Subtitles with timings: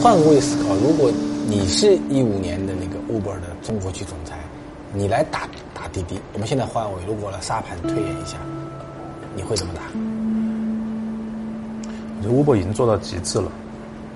[0.00, 1.10] 换位思考，如果
[1.48, 4.38] 你是一五年的那个 Uber 的中国区总裁，
[4.94, 5.40] 你来打
[5.74, 8.36] 打滴滴，我们现在换位，如果来沙盘推演一下，
[9.34, 9.82] 你会怎么打？
[12.16, 13.50] 我觉得 Uber 已经做到极致了，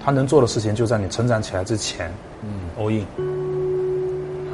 [0.05, 2.13] 他能做的事情就在你成长起来之前，
[2.43, 3.05] 嗯，all in，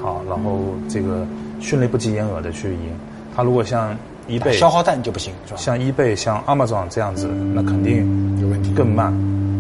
[0.01, 1.27] 好，然后这个
[1.61, 2.99] 迅雷不及掩耳的去赢。
[3.37, 3.95] 他如果像
[4.27, 5.59] 一倍消耗弹就不行，是吧？
[5.59, 9.13] 像一倍、像 Amazon 这样子，那肯定有问题，更慢。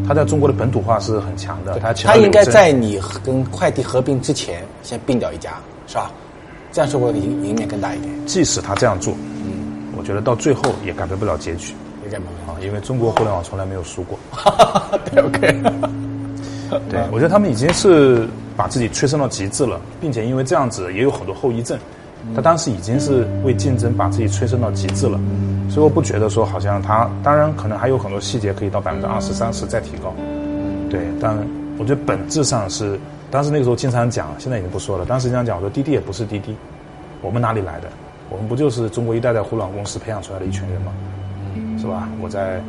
[0.08, 5.52] 他在中国的本土化是很强的，他他应该在你跟快递合并之前先并掉一家，
[5.86, 6.10] 是吧？
[6.72, 8.26] 这样说会赢赢面更大一点。
[8.26, 9.12] 即使他这样做，
[9.44, 14.18] 嗯，我觉得到最后也改变不了结局，也改变不了，因为中国互联网从来没有输过。
[15.12, 15.62] 对，OK。
[16.90, 21.78] 对，我觉得他们已经是把自己催生到极致了，并且因为这样子也有很多后遗症。
[22.34, 25.18] 他当时已经是为竞争把自己催生到极致了，
[25.68, 30.14] 所以我不觉得说好像他，当然可能还有很多细节可以到百分之二十、三十再提高。
[30.88, 31.36] 对，但
[31.78, 32.98] 我觉得本质上是，
[33.30, 35.04] 当时那个时候经常讲，现在已经不说了。
[35.04, 36.54] 当时经常讲，我说滴滴也不是滴滴，
[37.22, 37.88] 我们哪里来的？
[38.30, 40.92] 我们不就是中国一代代互联网公司培养出来的一群人吗？
[41.78, 42.08] 是吧？
[42.20, 42.60] 我在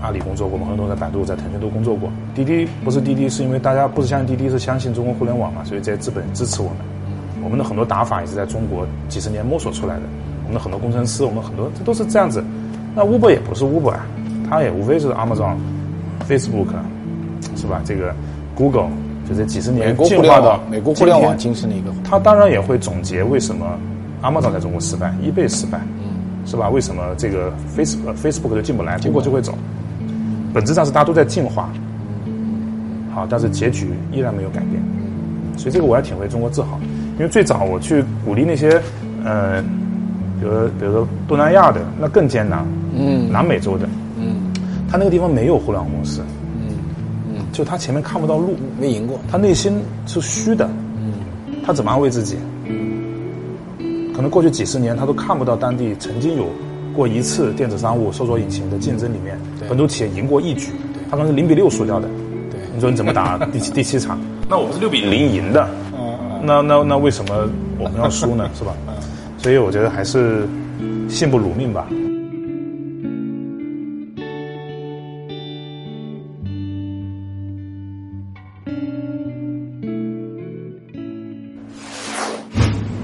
[0.00, 2.10] 阿里工作过，我们很多在百度、在腾讯都工作过。
[2.34, 6.76] 滴滴不是滴滴，是因为大家不是相信滴滴，是相信中国互联网嘛，所以这些资本支持我们。
[7.42, 10.02] 我们的很多打法也是在中国几十年摸索出来的。
[10.44, 12.42] 我们的很多工程师，我们很多这都是这样子。
[12.94, 14.06] 那 Uber 也不是 Uber 啊，
[14.48, 15.56] 它也无非是 Amazon、
[16.28, 16.68] Facebook，
[17.56, 17.80] 是吧？
[17.84, 18.14] 这个
[18.54, 18.90] Google
[19.28, 21.90] 就这几十年进化到美国互联网精神的一个。
[22.04, 23.66] 它当然也会总结为什么
[24.22, 25.80] Amazon 在中国失败，eBay 失败，
[26.44, 26.68] 是吧？
[26.68, 29.54] 为什么这个 Facebook Facebook 就进不来，Google 就会走？
[30.52, 31.70] 本质上是大家都在进化。
[33.14, 34.82] 好，但是结局依然没有改变。
[35.56, 36.78] 所以这个我还挺为中国自豪。
[37.18, 38.80] 因为最早我去鼓励那些，
[39.24, 39.62] 呃，
[40.40, 43.86] 比如比如说东南亚的，那更艰难，嗯，南美洲的，
[44.18, 44.52] 嗯，
[44.90, 46.22] 他那个地方没有互联网公司，
[46.58, 46.74] 嗯
[47.30, 51.12] 嗯，就他前面看不到路，没赢过，他内心是虚的，嗯，
[51.64, 52.36] 他怎么安慰自己？
[54.14, 56.46] 可能过去几十年他都看不到当地曾经有
[56.94, 60.72] 过一次电子商务搜索引擎的竞争里面，本土企业赢过一局，
[61.10, 62.06] 他可能是零比六输掉的，
[62.50, 64.18] 对，你说你怎么打第七第七场？
[64.48, 65.66] 那我们是六比零赢的。
[66.44, 67.48] 那那那为什么
[67.78, 68.50] 我们要输呢？
[68.58, 68.74] 是吧？
[69.38, 70.46] 所以我觉得还是
[71.08, 71.86] 信不辱命吧。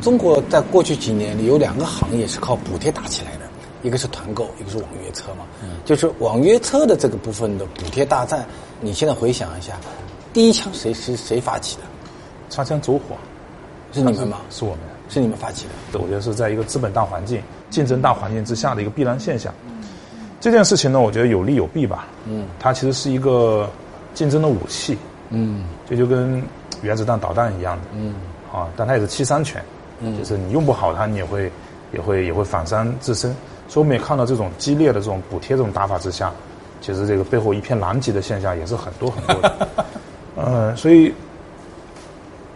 [0.00, 3.40] 中国在过去几年里有两个行业是靠补贴打起来的，
[3.82, 5.44] 一个是团购，一个是网约车嘛。
[5.84, 8.46] 就是网约车的这个部分的补贴大战，
[8.80, 9.74] 你现在回想一下，
[10.32, 11.82] 第一枪谁是谁发起的？
[12.48, 13.16] 擦枪走火，
[13.92, 14.38] 是你们吗？
[14.50, 15.98] 是我们，是你们发起的。
[15.98, 19.52] 我觉得是在一个资本大环境、竞争大环境之下的一个必然现象。
[20.40, 22.06] 这件事情呢，我觉得有利有弊吧。
[22.26, 23.68] 嗯，它其实是一个
[24.14, 24.96] 竞争的武器。
[25.30, 26.42] 嗯，这就跟
[26.80, 27.82] 原子弹、导弹一样的。
[27.92, 28.14] 嗯，
[28.52, 29.62] 啊，但它也是七伤拳。
[30.00, 31.50] 嗯，就是你用不好它，你也会
[31.92, 33.34] 也会也会反伤自身。
[33.68, 36.32] 所以我们也看到这种激烈的这种补贴这种打法之下，
[36.80, 39.68] 其实这个背后一片狼藉的现象也是很多很多的。
[40.36, 41.12] 嗯， 所以。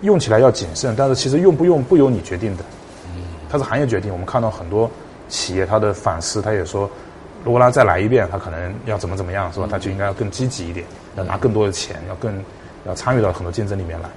[0.03, 2.65] 用起来要谨慎，但是其实用不用不由你决定的，
[3.49, 4.13] 它是行业决定。
[4.13, 4.91] 我们看到很多
[5.29, 6.91] 企业它的反思，它也说，
[7.45, 9.67] 如果他再来一遍，他可能要怎么怎么样，是吧？
[9.71, 10.85] 他就应该要更积极一点，
[11.17, 12.33] 要拿更多的钱，要更
[12.87, 14.09] 要参与到很多竞争里面来。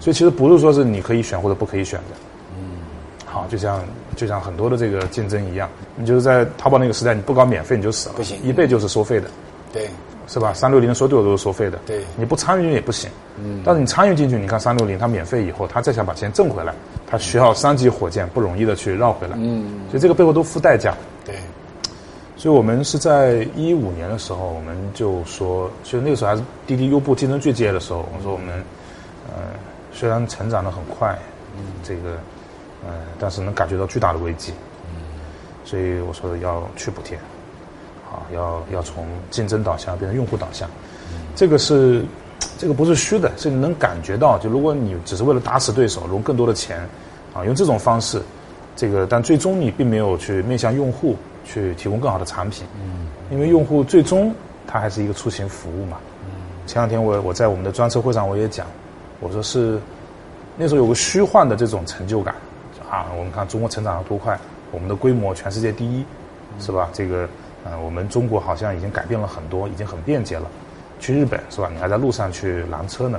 [0.00, 2.16] 所以其实不是说是你可以选或者不可以选的。
[2.56, 2.78] 嗯
[3.26, 3.82] 好，就像
[4.16, 9.28] 就像很多的这个竞争一样，你就是在淘宝那个时代，你不搞免费你就死了，不行，一倍就是收费的。
[9.72, 9.88] 对。
[10.26, 10.52] 是吧？
[10.54, 13.10] 三六零的所有都是收费的，对，你不参与也不行。
[13.36, 16.72] 嗯，但是你参与进去，你看三六零它免费以后，它再想把钱挣回来，
[17.06, 19.36] 它需要三级火箭不容易的去绕回来。
[19.38, 20.94] 嗯，所以这个背后都付代价。
[21.24, 21.34] 对，
[22.36, 28.54] 所以我们是在一五年的时候，我们就说，其实那个时候还是滴滴优步竞争最激烈的时候，我说我们，
[29.28, 29.42] 呃，
[29.92, 31.18] 虽然成长的很快，
[31.56, 32.10] 嗯，这个，
[32.86, 34.52] 呃，但是能感觉到巨大的危机。
[34.86, 35.02] 嗯，
[35.64, 37.18] 所以我说要去补贴。
[38.14, 40.70] 啊，要要从竞争导向变成用户导向，
[41.34, 42.04] 这个是
[42.56, 44.38] 这个不是虚的，是你能感觉到。
[44.38, 46.78] 就如果你只是为了打死对手，融更多的钱，
[47.34, 48.22] 啊，用这种方式，
[48.76, 54.32] 这个但最终你并没有去面向用户去提供更好的产品，嗯，因为用户最终
[54.64, 55.96] 他还是一个出行服务嘛。
[56.24, 56.30] 嗯，
[56.68, 58.64] 前两天我我在我们的专车会上我也讲，
[59.18, 59.80] 我说是
[60.56, 62.32] 那时候有个虚幻的这种成就感，
[62.88, 64.38] 啊，我们看中国成长了多快，
[64.70, 66.04] 我们的规模全世界第一，
[66.60, 66.88] 是吧？
[66.92, 67.28] 这个。
[67.64, 70.46] 嗯，我们中国好像已经改变了很多，已经很便捷了。
[71.00, 71.68] 去日本是吧？
[71.72, 73.18] 你还在路上去拦车呢，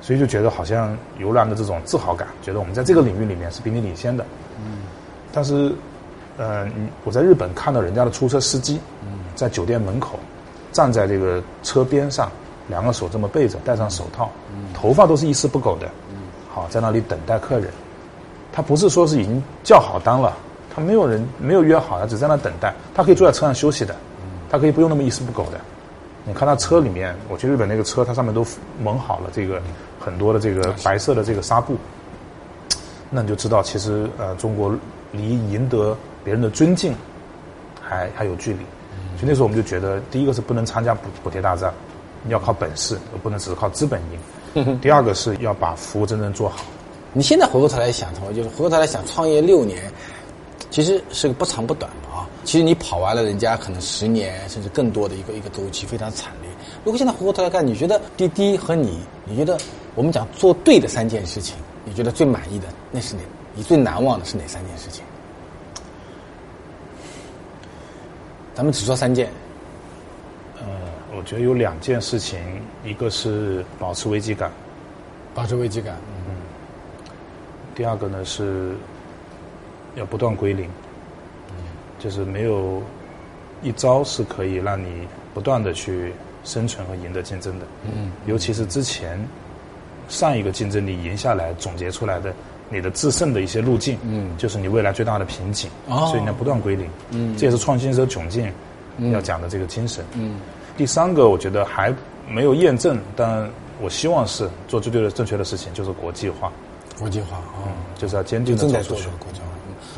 [0.00, 4.24] 所以就觉得好像游览的这种自豪感，觉得我们在这个领域里面是比你领先的。
[4.58, 4.78] 嗯。
[5.32, 5.74] 但是，
[6.36, 6.68] 呃，
[7.04, 8.80] 我在日本看到人家的出租车司机，
[9.34, 10.18] 在酒店门口，
[10.72, 12.30] 站在这个车边上，
[12.68, 14.30] 两个手这么背着，戴上手套，
[14.72, 15.88] 头发都是一丝不苟的，
[16.52, 17.68] 好在那里等待客人。
[18.52, 20.36] 他不是说是已经叫好单了，
[20.74, 22.74] 他没有人没有约好，他只在那等待。
[22.94, 23.94] 他可以坐在车上休息的，
[24.50, 25.60] 他可以不用那么一丝不苟的。
[26.26, 28.44] 你看他车里面，我去日本那个车，它上面都
[28.82, 29.60] 蒙好了这个
[30.00, 31.76] 很多的这个白色的这个纱布，
[33.10, 34.74] 那你就知道，其实呃，中国
[35.12, 36.94] 离赢得别人的尊敬
[37.80, 38.60] 还还有距离。
[39.16, 41.72] 所以那时候我们就觉得，第一个是不能参加补补贴大战，
[42.28, 44.00] 要靠本事，不能只是靠资本
[44.54, 44.78] 赢。
[44.80, 46.64] 第二个是要把服务真正做好。
[47.12, 49.92] 你现在回过头来想，就是回过头来想，创业六年，
[50.70, 52.28] 其实是个不长不短的啊。
[52.44, 56.50] 其实你跑完了人家可能十年甚至更多的一个一个周期，非常惨烈。
[56.84, 59.58] 如果现在回过头来看，你觉得滴滴和你，你觉得
[59.94, 63.22] 我们讲做对的三件事情，你觉得最满意的那是哪？
[63.54, 65.04] 你最难忘的是哪三件事情？
[68.54, 69.30] 咱们只说三件。
[70.60, 70.66] 呃，
[71.16, 72.38] 我觉得有两件事情，
[72.84, 74.50] 一个是保持危机感，
[75.34, 75.96] 保持危机感。
[76.28, 76.34] 嗯。
[77.74, 78.76] 第二个呢是
[79.96, 80.68] 要不断归零，
[81.98, 82.82] 就是没有
[83.62, 86.12] 一招是可以让你不断的去
[86.44, 87.66] 生存和赢得竞争的。
[87.84, 88.10] 嗯。
[88.26, 89.18] 尤其是之前
[90.08, 92.34] 上一个竞争力赢下来总结出来的
[92.68, 95.70] 你的制胜的一些路径，嗯，就是你未来最大的瓶颈。
[95.88, 96.08] 哦。
[96.08, 96.88] 所以你要不断归零。
[97.10, 97.36] 嗯。
[97.36, 98.52] 这也是创新者窘境
[99.12, 100.04] 要讲的这个精神。
[100.14, 100.36] 嗯。
[100.76, 101.94] 第三个，我觉得还
[102.28, 103.48] 没有验证，但
[103.80, 106.50] 我希望是做最对的正确的事情，就是国际化。
[106.98, 109.08] 国际化啊，就是要坚定的走出去。
[109.18, 109.46] 国际化，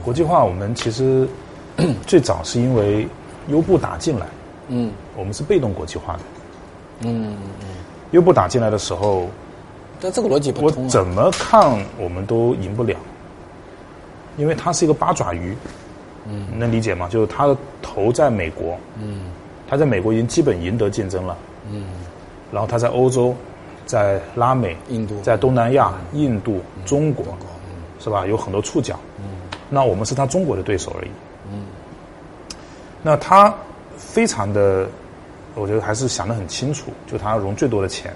[0.07, 1.29] 国际化，我们其实
[2.07, 3.09] 最早是因为
[3.49, 4.27] 优步打进来，
[4.69, 6.21] 嗯，我们是被动国际化的，
[7.01, 7.67] 嗯嗯。
[8.13, 9.27] 优步打进来的时候，
[10.01, 10.85] 但这个逻辑不通。
[10.85, 12.97] 我怎么看我们都赢不了，
[14.37, 15.57] 因为它是一个八爪鱼，
[16.29, 17.09] 嗯，能理解吗？
[17.11, 19.23] 就是它的头在美国，嗯，
[19.67, 21.37] 它在美国已经基本赢得竞争了，
[21.73, 21.83] 嗯，
[22.53, 23.35] 然后它在欧洲。
[23.87, 27.25] 在拉美、印度，在东南亚、印度、中国，
[28.01, 28.27] 是吧？
[28.27, 28.99] 有很多触角。
[29.21, 29.25] 嗯，
[29.69, 31.11] 那我们是他中国的对手而已。
[31.53, 31.65] 嗯，
[33.03, 33.55] 那他
[33.97, 34.87] 非常的，
[35.55, 38.13] 我觉得还是想得很清楚，就他融最多的钱，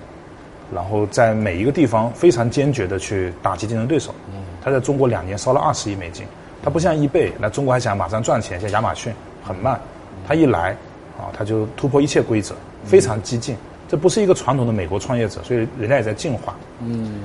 [0.74, 4.14] 然后在每一个地方非常坚决的去打击竞争对手。
[4.32, 6.24] 嗯，他在中国两年烧了二十亿美金，
[6.62, 9.12] 他不像易贝来中国还想马上赚钱，像亚马逊
[9.44, 9.80] 很慢，
[10.26, 10.70] 他一来
[11.18, 12.54] 啊他就突破一切规则，
[12.84, 13.56] 非常激进。
[13.88, 16.54] 这不是一个传统的美国创业者，所以人家也在进化。
[16.80, 17.22] 嗯，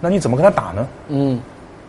[0.00, 0.88] 那你怎么跟他打呢？
[1.08, 1.38] 嗯，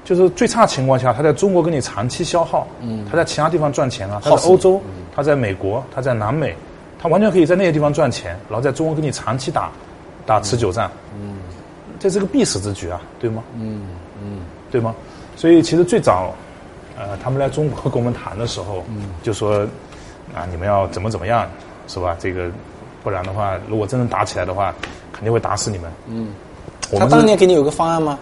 [0.09, 2.67] 就是最差情况下，他在中国跟你长期消耗。
[2.81, 4.81] 嗯，他在其他地方赚钱啊，他在欧洲，
[5.15, 6.55] 他在美国，他在南美，
[6.97, 9.69] 他完全可以在那些地方赚钱，然后在中国跟你长期打
[10.25, 10.89] 打持久战。
[11.13, 11.35] 嗯，
[11.99, 13.43] 这是个必死之局啊，对吗？
[13.53, 13.83] 嗯
[14.19, 14.39] 嗯，
[14.71, 14.95] 对吗？
[15.35, 16.33] 所以其实最早，
[16.97, 18.83] 呃，他们来中国跟我们谈的时候，
[19.21, 19.59] 就说
[20.33, 21.47] 啊，你们要怎么怎么样，
[21.87, 22.17] 是吧？
[22.19, 22.49] 这个。
[23.01, 24.73] 不然的话，如果真的打起来的话，
[25.13, 25.89] 肯定会打死你们。
[26.07, 26.33] 嗯，
[26.97, 28.19] 他当年给你有个方案吗？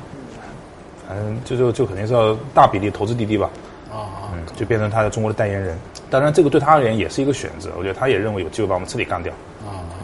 [1.10, 3.50] 嗯，就就就肯定是要大比例投资滴滴吧。
[3.92, 5.78] 啊啊，嗯，就变成他的中国的代言人。
[6.10, 7.72] 当然，这个对他而言也是一个选择。
[7.78, 9.32] 我觉得他也认为有机会把我们彻底干掉。
[9.66, 9.96] 啊啊，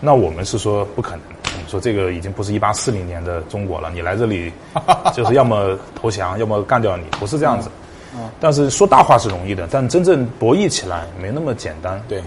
[0.00, 1.20] 那我们是说不可能。
[1.66, 4.50] 说这个已经不是一八四零年的中国了，你来这里
[5.14, 7.68] 就是要么投降，要么干掉你，不是这样子。
[8.14, 12.02] 啊，但是说大话是容易的，但真正博弈起来没那么简单。
[12.08, 12.22] 对。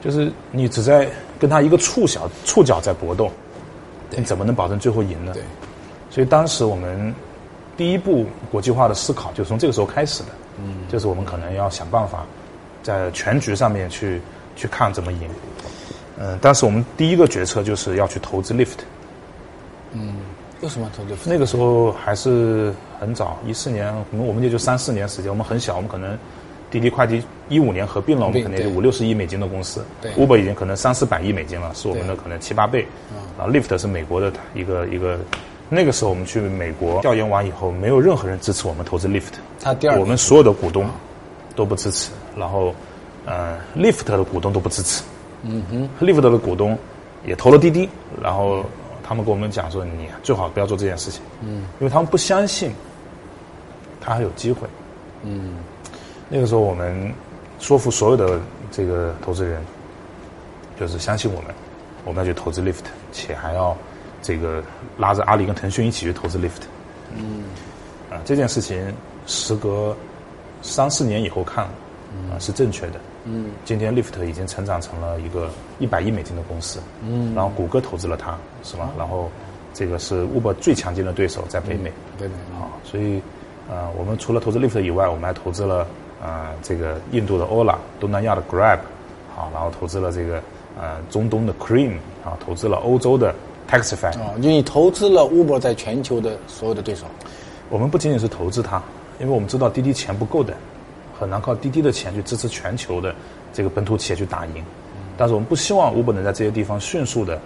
[0.00, 1.08] 就是你只在
[1.38, 3.30] 跟他一个触角触角在搏斗，
[4.10, 5.32] 你怎么能保证最后赢呢？
[5.32, 5.42] 对，
[6.12, 7.12] 所以当时我们
[7.74, 10.28] 第一步国际化的思考就是从这个时候开始的。
[10.58, 12.26] 嗯，就是我们可能要想办法
[12.82, 14.20] 在全局上面去
[14.54, 15.20] 去看怎么赢。
[16.18, 18.80] 嗯，当时我们第一个决策就是要去投资 Lift。
[19.92, 20.16] 嗯，
[20.60, 21.16] 为什么投资？
[21.24, 26.18] 那个时候还是很早，一四年，可能我们也就三四年时间，我们很小，我们可能。
[26.70, 29.84] 滴滴快递一五年合并了，我们可能就五六十亿美金的公司
[30.16, 32.86] ，Uber 已经可能三四百亿美金了，是我们的可能七八倍。
[33.36, 35.18] 然后 Lyft 是美国的一个一个，
[35.74, 39.32] 那个时候我们去美国调研完以后，没有任何人支持我们投资 Lyft。
[39.58, 40.86] 他第二，我们所有的股东
[41.56, 42.74] 都不支持，然后
[43.24, 45.02] 呃，Lyft 的股东都不支持。
[45.40, 46.76] 嗯哼，Lyft 的股东
[47.24, 47.88] 也投了滴滴，
[48.20, 48.62] 然后
[49.02, 51.22] 他们跟我们讲说，你最好不要做这件事情。
[51.40, 52.70] 嗯，因为他们不相信
[53.98, 54.68] 他还有机会。
[55.22, 55.54] 嗯。
[56.28, 57.10] 那个时候，我们
[57.58, 58.38] 说服所有的
[58.70, 59.62] 这个投资人，
[60.78, 61.54] 就是相信我们，
[62.04, 63.74] 我们要去投资 Lift，且还要
[64.22, 64.62] 这个
[64.96, 66.62] 拉着阿里跟腾讯一起去投资 Lift。
[67.14, 67.42] 嗯，
[68.10, 68.94] 啊，这件事情
[69.26, 69.94] 时隔
[70.62, 73.00] 三四年以后看，啊是正确的。
[73.24, 76.80] 嗯，今天 Lift 已经成长成了一个一百亿美金的公司。
[77.02, 78.90] 嗯，然后谷歌投资了它，是吧？
[78.96, 79.30] 然后
[79.74, 81.92] 这个是 Uber 最强劲的对手在北美。
[82.18, 83.18] 北美啊，所以
[83.68, 85.86] 啊，我们除了投资 Lift 以外，我们还投资了。
[86.22, 88.78] 啊，这个印度的 Ola，东南亚的 Grab，
[89.36, 90.40] 啊，啊，然后投资了这个
[90.80, 93.34] 呃中东的 Cream 啊，投资了欧洲的
[93.70, 94.12] Taxify。
[94.18, 97.06] 哦，就你投资了 Uber 在全球的所有的对手。
[97.68, 98.82] 我们不仅仅是投资它，
[99.18, 100.54] 因为我们知道滴滴钱不够的，
[101.18, 103.14] 很难靠滴滴的钱去支持全球的
[103.52, 104.64] 这个本土企业去打赢。
[105.16, 107.40] 但是我们不希望 Uber 能在这些地方迅速的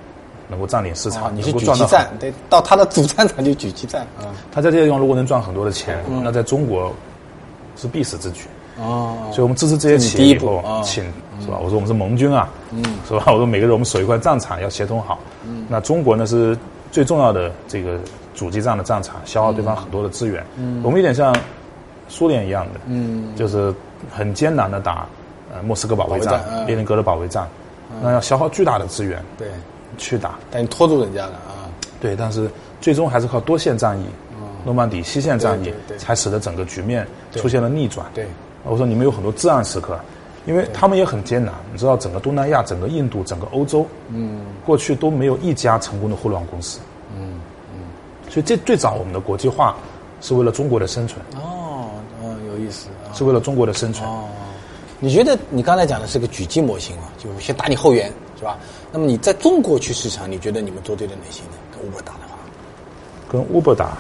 [0.49, 4.35] 能够占领市场，你是能够赚到举旗站，对，到他的主战场就举旗战啊。
[4.51, 6.93] 他在这些地方如果能赚很多的钱，那在中国
[7.77, 8.47] 是必死之举。
[8.79, 11.05] 哦，所以我们支持这些企业以后啊，请
[11.41, 11.59] 是吧？
[11.63, 13.25] 我说我们是盟军啊，嗯，是吧？
[13.27, 15.19] 我说每个人我们守一块战场要协同好。
[15.47, 16.57] 嗯，那中国呢是
[16.91, 17.99] 最重要的这个
[18.35, 20.45] 主机战的战场，消耗对方很多的资源。
[20.57, 21.35] 嗯，我们有点像
[22.09, 23.75] 苏联一样的，嗯，就是
[24.11, 25.07] 很艰难的打
[25.55, 27.49] 呃莫斯科保卫战列宁格勒保卫战，
[28.03, 29.49] 那要消耗巨大的资源对，
[29.99, 30.37] 去打。
[30.51, 31.65] 但你拖住人家了啊。
[32.01, 34.05] 对，但是最终还是靠多线战役，
[34.65, 38.07] 诺曼底西线战役才使得整个局面出现了逆转。
[38.15, 38.27] 对，
[38.67, 39.99] 我说你们有很多至暗时刻，
[40.45, 41.55] 因为他们也很艰难。
[41.73, 46.79] 你知道，整个东南亚、整个印度、整个欧洲，嗯，过去都没有一家成功的互联网公司，
[47.17, 47.41] 嗯
[47.73, 47.81] 嗯，
[48.29, 49.77] 所以这最早我们的国际化
[50.21, 51.89] 是为了中国的生存，哦，
[52.23, 53.15] 哦，有意思啊。
[53.15, 54.09] 是为了中国的生存。
[54.09, 54.25] 哦，
[54.99, 58.59] 你觉得你刚才讲的是个狙击模型啊，就先打你后援，是吧？
[58.93, 61.51] 那么你在中国去市场，你觉得你们做对了哪些呢？
[61.73, 62.37] 跟 Uber 打的话，
[63.29, 63.99] 跟 Uber 打，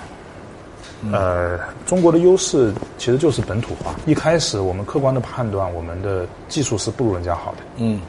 [1.13, 3.95] 呃，中国的优势其实就是本土化。
[4.07, 7.59] 一开始我们客观的判断，我们的技术是不如人家好的。
[7.77, 8.01] 嗯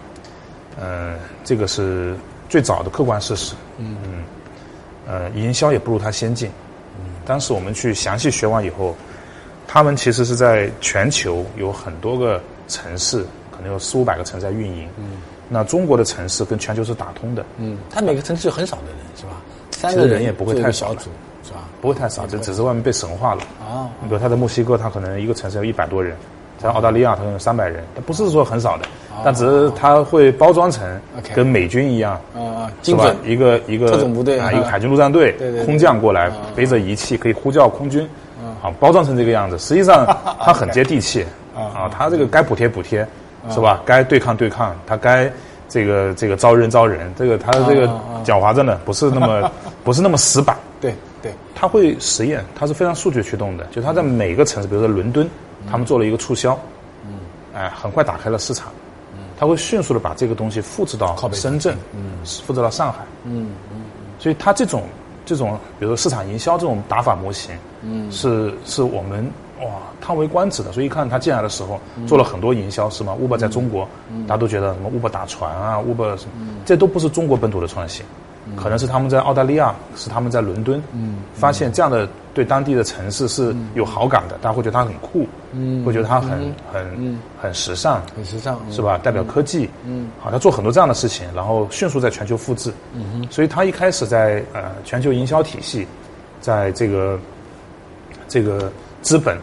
[0.80, 2.16] 呃，这个是
[2.48, 3.54] 最早的客观事实。
[3.78, 4.24] 嗯嗯，
[5.06, 6.50] 呃，营销也不如它先进。
[6.98, 8.96] 嗯，当时我们去详细学完以后，
[9.68, 14.88] 他们其实是在全球有很多个城市，可能有四五百个城市在运营。
[14.98, 15.18] 嗯，
[15.50, 19.42] 那中国的城市跟全球是打通的，嗯，他每个城市有很少的人，是吧？
[19.72, 20.96] 三其个人也不会太少
[21.48, 21.60] 是吧？
[21.82, 23.42] 不会太少，这只是外面被神化了。
[23.62, 26.16] 啊，你比如他在墨西哥，他可能一个城市有一百多人，
[26.58, 28.86] 在澳大利亚他可能有三百人，他不是说很少的，
[29.24, 30.86] 但只是他会包装成
[31.34, 33.16] 跟美军一样，啊，精准？
[33.24, 34.38] 一个一个特种部队。
[34.40, 35.32] 啊，啊一个海军陆战队
[35.66, 38.08] 空降过来啊，背着仪器可以呼叫空军，
[38.62, 39.58] 好包装成这个样子。
[39.58, 40.06] 实际上
[40.44, 41.26] 他很接地气
[41.56, 43.08] 啊，他这个该补贴补贴，
[43.50, 43.82] 是吧？
[43.86, 45.32] 该对抗对抗，他该
[45.70, 48.22] 这个这个招人招人，这个他的这个啊啊。
[48.26, 49.50] 狡猾着呢，不是那么
[49.84, 50.56] 不是那么死板。
[50.80, 53.66] 对对，他会实验，他是非常数据驱动的。
[53.72, 55.28] 就他在每个城市，比如说伦敦，
[55.70, 56.58] 他们做了一个促销，
[57.06, 57.20] 嗯，
[57.54, 58.72] 哎，很快打开了市场，
[59.14, 63.82] 嗯，他会迅速的把这个东西复制到深圳，嗯，复制到上海，嗯嗯，
[64.20, 64.84] 所以他这种
[65.26, 69.30] 这种，比如说市场营销这种打法模型，嗯，是是我们
[69.62, 70.72] 哇叹为观止的。
[70.72, 73.88] 所以一看他进来的时候，做了很多营销，是吗？Uber 在中国，
[74.28, 76.32] 大家都觉得什么 Uber 打船啊，Uber 什么，
[76.66, 78.06] 这都不是中国本土的创新。
[78.56, 88.98] 可能是他们在澳大利亚，是他们在伦敦，嗯，发现这样的对当地的城市是有好感的，大家会觉得它很酷，嗯，会觉得它很很很时尚，很时尚，是吧？
[88.98, 95.88] 代表科技，嗯，好，他做很多这样的事情，然后迅速在全球复制，嗯哼，所以他一开始在呃全球营销体系，
[96.40, 97.20] 在这个
[98.28, 99.38] 这个资本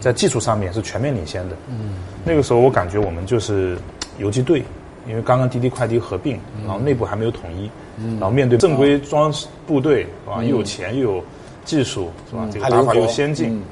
[0.00, 3.76] 在技术上面是全面领先的，嗯，那个时候我感觉我们就是
[4.18, 4.62] 游击队，
[5.06, 7.70] 因为刚刚滴滴快滴合并，然后内部还没有统一，
[8.02, 9.32] 嗯，然后面对正规装
[9.66, 11.24] 部队是吧，又有钱又有
[11.64, 13.62] 技术是吧，这个打法又先进，嗯。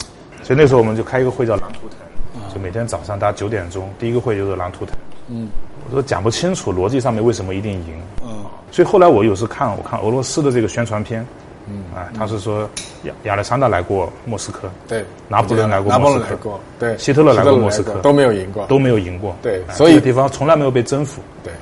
[0.42, 4.94] 所以那时候我们就开一个会叫狼图腾，就每天早上大家九点钟，第一个会就是狼图腾。
[5.28, 5.48] 嗯，
[5.86, 8.00] 我说讲不清楚逻辑上面为什么一定赢。
[8.22, 11.26] 嗯，所以后来我有时看我看俄罗斯的这个宣传片，
[11.66, 12.70] 嗯，啊，他是说
[13.02, 19.32] 亚亚历山大来过莫斯科，对，拿破仑来过莫斯科对，希特勒来过莫斯科都没有赢过，都没有赢过。
[19.32, 21.56] 啊对所以这个地方从来没有被征服，对对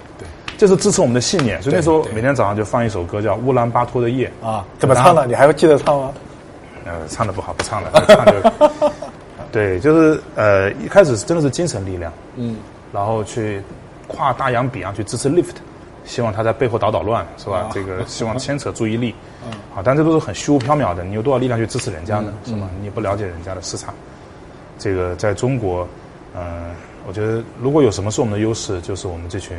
[0.59, 1.61] 这是支持我们的信念。
[1.63, 5.27] 所以那时候每天早上就放一首歌叫《乌兰巴托的夜》啊，怎么唱的？
[5.27, 6.13] 你还会记得唱吗？
[6.85, 8.91] 呃，唱的不好，不唱了，唱就，
[9.51, 12.57] 对，就是呃，一开始真的是精神力量，嗯，
[12.93, 13.61] 然后去
[14.07, 15.57] 跨大洋彼岸去支持 Lift，
[16.05, 17.59] 希望他在背后捣捣乱，是吧？
[17.59, 19.13] 啊这个希望牵扯注意力，
[19.45, 22.33] 嗯，好，但这都是很虚无缥缈的，你有多少力量去支持人家呢？
[22.45, 22.71] 是吗？
[22.79, 23.93] 你也不了解人家的市场，
[24.79, 25.89] 这个在中国，
[26.37, 26.67] 嗯、
[27.09, 29.57] 我觉得如果有什么是我们的优势，就是我们这群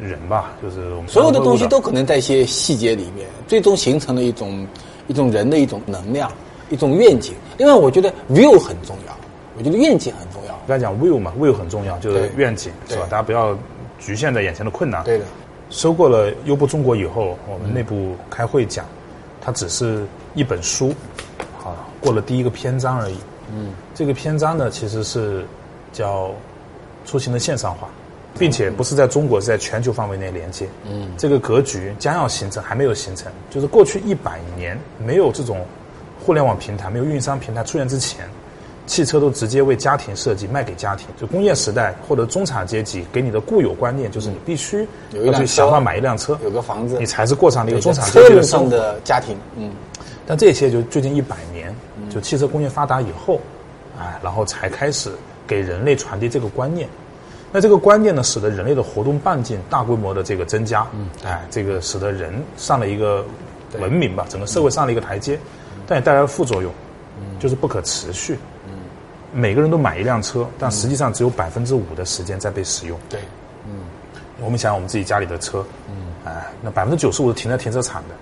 [0.00, 4.66] 人吧，就是我们所有的东西都可能在一些细节里面，最终形成了一种
[5.06, 6.30] 一种人的一种能量，
[6.70, 7.34] 一种愿景。
[7.58, 9.16] 另外，我觉得 view 很重要，
[9.56, 10.54] 我觉得愿景很重要。
[10.66, 13.06] 刚才讲 view 嘛，view 很重要，就是愿景，是吧？
[13.08, 13.56] 大家不要
[13.98, 15.04] 局限在眼前的困难。
[15.04, 15.24] 对的，
[15.70, 18.84] 收购了优步中国以后，我们内部开会讲，
[19.40, 20.92] 它只是一本书，
[21.62, 23.16] 啊，过了第一个篇章而已。
[23.54, 25.44] 嗯，这个篇章呢，其实是
[25.92, 26.30] 叫
[27.04, 27.88] 出行的线上化，
[28.38, 30.68] 并且不是在中国，是在全球范围内连接。
[30.84, 33.30] 嗯，这个格局将要形成，还没有形成。
[33.50, 35.64] 就是过去一百年没有这种
[36.24, 38.28] 互联网平台、没有运营商平台出现之前，
[38.86, 41.06] 汽车都直接为家庭设计，卖给家庭。
[41.16, 48.70] 就工业时代或者中产阶级给你的固有观念就是你必须要去有一辆想办法买一辆车，有个房子你才是过上了一个中产阶级的生活。
[48.70, 49.70] 的家庭，嗯，
[50.26, 51.74] 但这些就最近一百年，
[52.10, 53.40] 就汽车工业发达以后，
[53.98, 55.12] 哎，然后才开始
[55.46, 56.88] 给人类传递这个观念。
[57.54, 63.24] 那这个观念呢，使得人类的活动半径大规模的这个增加，嗯，哎，这个使得人上了一个
[63.78, 65.38] 文明吧，整个社会上了一个台阶，
[65.86, 66.72] 但也带来了副作用，
[67.38, 68.36] 就是不可持续。
[69.32, 72.98] 每个人都买一辆车，但实际上只有百分之五的时间在被使用。
[73.08, 73.20] 对，
[73.66, 73.78] 嗯。
[74.40, 75.94] 我们想想我们自己家里的车，嗯，
[76.24, 78.14] 哎，那百分之九十五是停在停车场的，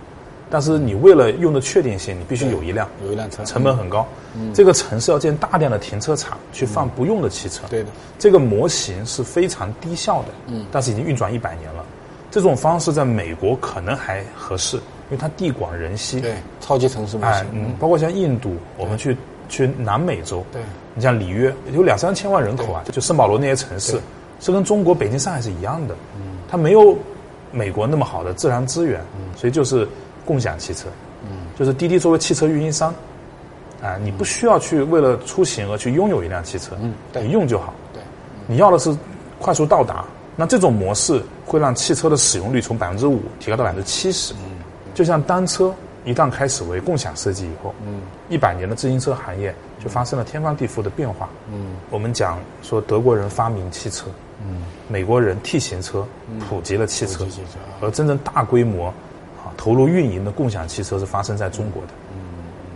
[0.53, 4.07] 但是你为了用的确定性，你必须有一辆，有一辆车，成本很高。
[4.53, 7.63] 这个城市要建大量的停车场去放不用的汽车。
[7.71, 11.83] 对的，这个模型是非常低效的，嗯，但是已经运转一百年了。
[12.31, 16.21] 这种方式在美国可能还合适，因为它地广人稀。
[16.21, 19.17] 对，超级城市模哎型，，嗯，包括像印度，我们去
[19.49, 20.61] 去南美洲，对。
[20.95, 23.99] 你像里约有两三千万人口啊，就圣保罗那些城市，
[24.41, 26.95] 是跟中国北京、上海是一样的，嗯，它没有
[27.51, 29.01] 美国那么好的自然资源，
[29.35, 29.89] 所以就是
[30.25, 30.89] 共享汽车，
[31.23, 32.95] 嗯，就是滴滴作为汽车运营商，
[33.83, 37.23] 啊，你不需要去为了出行而去拥有一辆汽车，嗯对。
[37.23, 38.03] 你用就好，对，
[38.47, 38.97] 你要的是
[39.39, 40.05] 快速到达，
[40.37, 44.33] 那这种模式会让汽车的使用率从百分之五提高到百分之七十。
[44.35, 44.63] 嗯
[44.95, 45.75] 就像单车
[46.05, 51.31] 一旦开始为共享设计以后，嗯，一百年的自行车行业就发生了天翻地覆的变化。
[51.51, 54.05] 嗯，我们讲说德国人发明汽车，
[54.47, 56.07] 嗯，美国人 T 型车
[56.47, 57.27] 普及了汽车，
[57.81, 58.95] 而真正大规模啊
[59.63, 61.89] 投入运营的共享汽车是发生在中国的。
[62.13, 62.19] 嗯，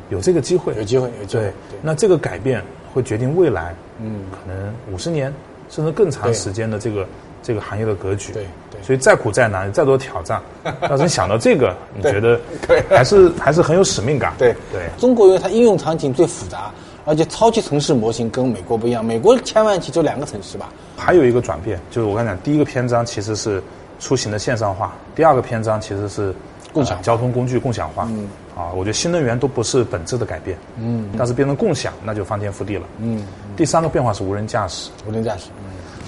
[0.09, 1.43] 有这个机会，有机会，有机会。
[1.43, 2.62] 对，，对，那这个改变
[2.95, 5.35] 会决定未来，嗯，可能五十年
[5.69, 7.05] 甚至更长时间的这个
[7.43, 8.33] 这个行业的格局。
[8.33, 8.81] 对对。
[8.85, 10.40] 所以再苦再难，再多挑战，
[10.83, 12.40] 要是你想到这个，你觉得
[12.88, 14.33] 还是还是很有使命感。
[14.38, 14.55] 对。
[14.71, 16.71] 对，中国因为它应用场景最复杂，
[17.05, 23.61] 而且超级城市模型跟美国不一样，美国千万级就两个城市吧，还有一个转变，就是我刚才讲，第一个篇章其实是
[23.99, 26.33] 出行的线上化，第二个篇章其实是
[26.76, 28.07] 共享呃交通工具共享化。
[28.11, 30.57] 嗯，啊，我觉得新能源都不是本质的改变。
[30.79, 32.87] 嗯，但是变成共享，那就翻天覆地了。
[32.98, 33.24] 嗯，
[33.57, 34.90] 第三个变化是无人驾驶。
[35.09, 35.48] 无人驾驶，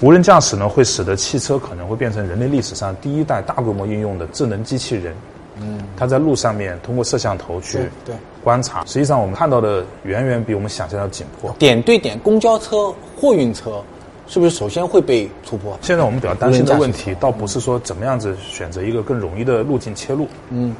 [0.01, 5.15] 无人驾驶呢，会使得汽车可能会变成人类历史上第一代大规模应用的智能机器人。
[5.61, 7.89] 嗯，它在路上面通过摄像头去
[8.41, 11.51] 观察，实际上我们看到的远远比我们想象要紧迫。
[11.59, 13.83] 点对点公交车、货运车，
[14.29, 15.75] 是不是首先会被突破？
[15.81, 20.75] 现在我们比较担心的问题倒不是说怎么样子选择一个更容易的路径切入，嗯，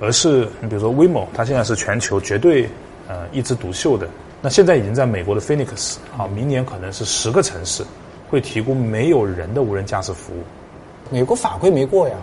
[0.00, 2.66] 而是你比如说 Waymo，它现在是全球绝对
[3.06, 4.08] 呃一枝独秀的，
[4.40, 7.84] 那现在已经在美国的 Phoenix，好，明年可能是十个城市
[8.30, 10.42] 会提供没有人的无人驾驶服务。
[11.10, 12.16] 美国法规没过呀，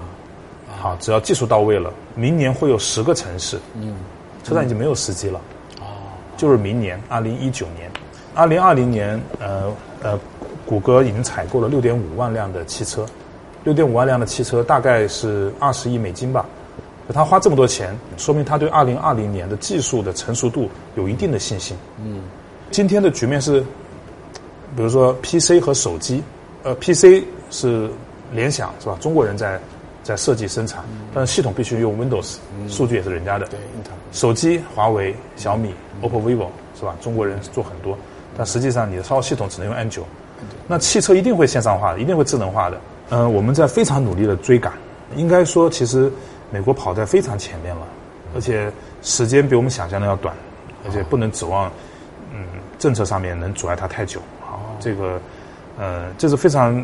[0.79, 3.95] 好，只要技术到位了，明年会有十个城市，嗯，
[4.43, 5.39] 车站已经没有司机了，
[5.79, 5.85] 哦，
[6.37, 7.87] 就是明年二零一九年，
[8.33, 10.19] 二零二零年，呃呃，
[10.71, 13.05] 谷歌已经采购了六点五万辆的汽车，
[13.65, 16.45] 六点五万辆的汽车大概是二十亿美金吧，
[17.13, 21.75] 他花这么多钱，说明他对二零二零年的技术的成熟度有一定的信心。
[22.01, 22.21] 嗯，
[22.69, 23.59] 今天的局面是，
[24.73, 26.23] 比如说 PC 和手机，
[26.63, 27.89] 呃，PC 是
[28.31, 28.97] 联想是吧？
[29.01, 29.59] 中国人在
[30.03, 32.37] 在设计生产，但是系统必须用 Windows，、
[32.69, 33.45] 数据也是人家的。
[33.47, 33.59] 对，
[34.13, 36.47] 手机，华为、小米、OPPO、vivo
[36.79, 36.95] 是吧？
[37.01, 37.97] 中国人做很多，
[38.37, 40.07] 但实际上你的操作系统只能用安卓。
[40.67, 42.79] 那汽车一定会线上化的，一定会智能化的。
[43.09, 44.71] 嗯、我们在非常努力的追赶，
[45.15, 46.11] 应该说，其实
[46.49, 47.81] 美国跑在非常前面了，
[48.33, 50.33] 而且时间比我们想象的要短，
[50.85, 51.69] 而且不能指望，
[52.33, 52.45] 嗯，
[52.79, 54.21] 政策上面能阻碍它太久。
[54.39, 55.19] 好，这个，
[55.77, 56.83] 呃，这是非常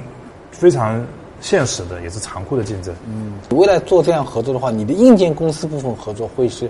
[0.51, 1.01] 非常
[1.39, 2.93] 现实的，也是残酷的竞争。
[3.07, 6.69] 嗯，未来做这样合作的话，你的硬件公司部分合作会是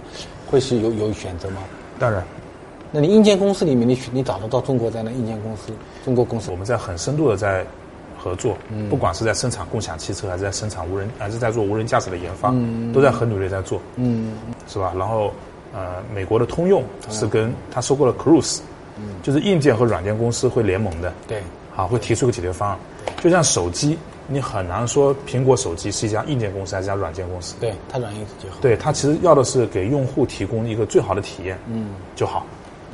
[0.49, 1.63] 会是有有选择吗？
[1.97, 2.23] 当然，
[2.97, 5.71] 那你硬件公司里面，你选你找得到中国这样的硬件公司？
[6.03, 7.63] 中国公司我们在很深度的在
[8.17, 8.57] 合作，
[8.89, 12.51] 不管是在生产共享汽车，还是在生产无人，还是在做无人驾驶的研发，
[12.91, 14.33] 都在很努力在做，嗯，
[14.67, 14.95] 是吧？
[14.97, 15.31] 然后，
[15.75, 18.61] 呃，美国的通用是跟他收购了 Cruise，
[19.21, 21.43] 就是硬件和软件公司会联盟的，对，
[21.75, 22.79] 好，会提出个解决方案。
[23.21, 28.55] 就像手机，你很难说苹果手机是一家硬件公司还是一家软件公司，对，它软硬结合。
[28.59, 32.43] 对，它其实要的是给用户提供一个最好的体验，嗯，就好。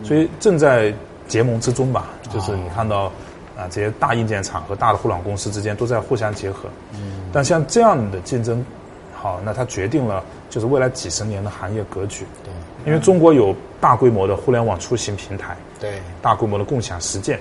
[0.01, 0.93] 所以正在
[1.27, 3.12] 结盟之中吧，就是你看到
[3.56, 6.67] 啊、这些大硬件厂和大的互联网公司之间都在互相结合。
[6.93, 8.65] 嗯，但像这样的竞争，
[9.13, 12.25] 好，那它决定了就是未来几十年的行业格局。
[12.43, 12.51] 对，
[12.84, 17.39] 因为中国有大规模的互联网出行平台，对，大规模的共享实践，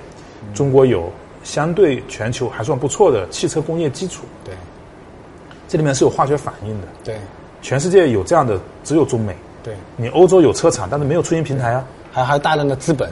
[0.53, 1.11] 中国有
[1.43, 4.55] 相对全球还算不错的汽车工业基础，对，
[5.67, 6.87] 这里面是有化学反应的。
[7.03, 7.17] 对，
[7.63, 9.35] 全世界有这样的只有中美。
[9.63, 11.83] 对，你欧洲有车厂，但是没有出行平台啊。
[12.13, 13.11] 还还有大量的资本，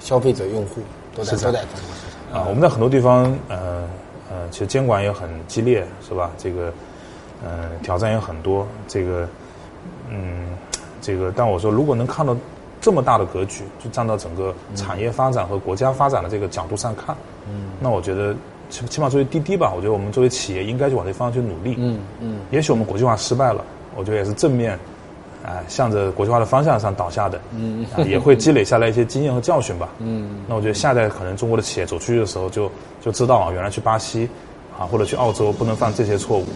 [0.00, 0.80] 消费者用户
[1.14, 2.42] 都在都在中国市场。
[2.42, 3.84] 啊，我们在很多地方，呃
[4.30, 6.30] 呃，其实监管也很激烈，是吧？
[6.36, 6.72] 这个，
[7.44, 8.66] 呃，挑战也很多。
[8.88, 9.28] 这个，
[10.10, 10.48] 嗯，
[11.00, 12.36] 这个，但我说，如果能看到
[12.80, 17.14] 这么大的格局，就站到整个产业发展和国家发展的这个角度上看，
[17.48, 18.34] 嗯，那我觉得，
[18.70, 21.76] 起起码作为滴滴吧，我觉得我们作为企业应该去往这方向去努力。
[21.78, 23.62] 嗯嗯，也许我们国际化失败了，
[23.94, 24.78] 我觉得也是正面，
[25.44, 34.28] 啊、向着国际化的方向上倒下的，嗯、啊，也会积累下来一些经验和教训吧，嗯，那我觉得下一代可能中国的企业走出去的时候就就知道啊，原来去巴西，
[34.78, 36.46] 啊或者去澳洲不能犯这些错误，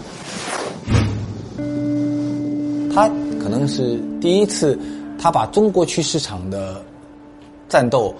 [2.94, 3.09] 他
[3.42, 4.79] 可能是第一次，
[5.20, 6.81] 他把中国区市场的
[7.68, 8.14] 战斗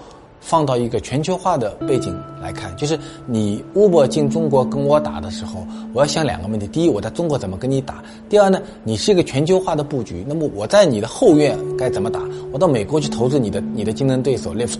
[0.47, 7.95] 放到一个全球化的背景来看，就是你 Uber 进中国跟我打的时候，我要想两个问题：第一，我在中国怎么跟你打；
[8.29, 12.21] 第二呢，你是一个全球化的布局，那么我在你的后院该怎么打？
[12.53, 14.79] 我到美国去投资你的你的竞争对手 Lyft，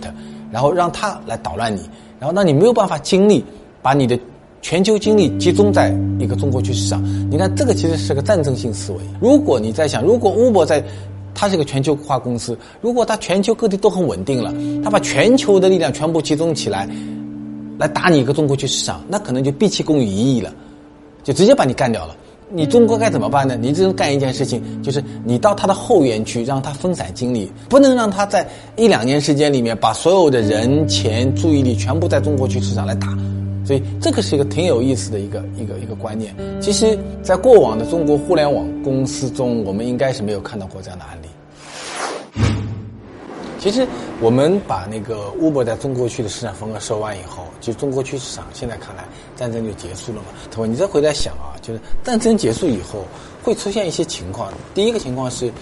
[0.50, 1.82] 然后让他来捣乱你，
[2.18, 3.44] 然后让你没有办法精力
[3.82, 4.18] 把你的
[4.62, 7.04] 全球精力集中在一个中国区市场。
[7.30, 8.98] 你看，这个其实是个战争性思维。
[9.20, 10.82] 如果你在想，如果 Uber 在
[11.38, 16.88] 它是一个全球化公司，如果它全球各地都很稳定了，它把全球的力量全部集中起来，
[17.78, 20.52] 来打你一个中国区市场，那可能就毕其功于一役了，
[21.22, 22.16] 就直接把你干掉了。
[22.50, 23.56] 你中国该怎么办呢？
[23.60, 33.16] 你只能干一件事情，就是你到它的后园去，让它分散精力，不能让它在一两年时间里面把所有的人、钱、注意力全部在中国区市场来打。
[33.64, 36.34] 所以这个是一个挺有意思的一个一个一个观念。
[36.58, 41.27] 其实，在过往的中国互联网公司中，我们应该是没有看到过这样的案例。
[43.58, 43.86] 其实
[44.20, 50.28] 我们把那个 Uber 在中国区的市场份额收完以后，其实中国区市场现在看来战争就结束了嘛。
[50.48, 50.66] 他说？
[50.66, 53.04] 你再回来想啊，就是战争结束以后
[53.42, 54.52] 会出现一些情况。
[54.74, 55.52] 第一个情况是，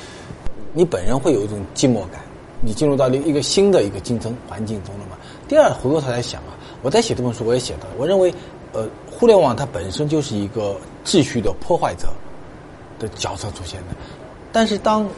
[0.75, 2.21] 你本人会有一种寂寞感，
[2.61, 5.17] 你进入到了一个新的一个竞争环境中了嘛。
[5.49, 8.33] 第二，回过头来想啊，我在写这本书我也写到，我认为，
[8.75, 12.09] 呃，互联网它本身就是一个秩序的破坏者
[12.99, 13.97] 的角色出现的，
[14.53, 15.09] 但是当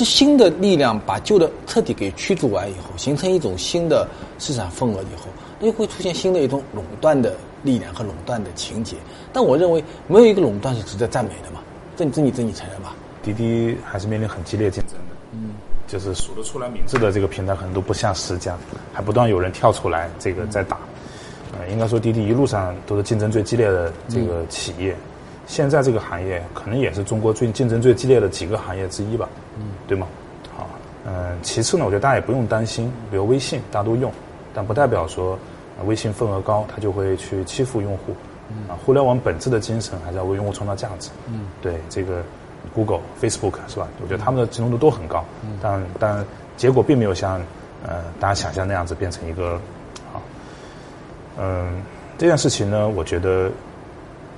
[0.00, 4.08] 这新的力量把旧的彻底给驱逐完以后，形成一种新的
[4.38, 5.26] 市场份额以后，
[5.60, 8.96] 又会出现新的一种垄断的力量和垄断的情节。
[9.30, 11.60] 但我认为没有一个垄断是值得赞美的嘛，
[11.98, 12.96] 这这你这你承认吧？
[13.22, 15.50] 滴滴还是面临很激烈竞争的，嗯，
[15.86, 18.56] 就是数得出来名字的这个平台可能都不下十家，
[18.94, 20.78] 还不断有人跳出来这个在打，
[21.52, 24.96] 呃，应该说滴滴一路上都是竞争最激烈的这个企业。
[25.50, 30.06] 现在这个行业可能也是中国最竞争最激烈的几个行业之一吧，嗯，对吗？
[30.56, 30.68] 好，
[31.04, 34.12] 嗯、其次呢，我觉得大家也不用担心，比如微信大家都用，
[34.54, 35.36] 但不代表说、
[35.76, 38.14] 呃微信份额高，它就会去欺负用户。
[38.68, 41.10] 啊，互联网本质的精神还是要为用户创造价值。
[41.26, 42.22] 嗯，对这个
[42.72, 43.88] Google、Facebook 是吧？
[44.00, 45.24] 我觉得他们的集中度都很高，
[45.60, 46.24] 但但
[46.56, 47.40] 结果并没有像
[47.84, 49.54] 呃大家想象那样子变成一个
[50.12, 50.22] 啊，
[51.38, 51.82] 嗯，
[52.18, 53.50] 这件事情呢，我觉得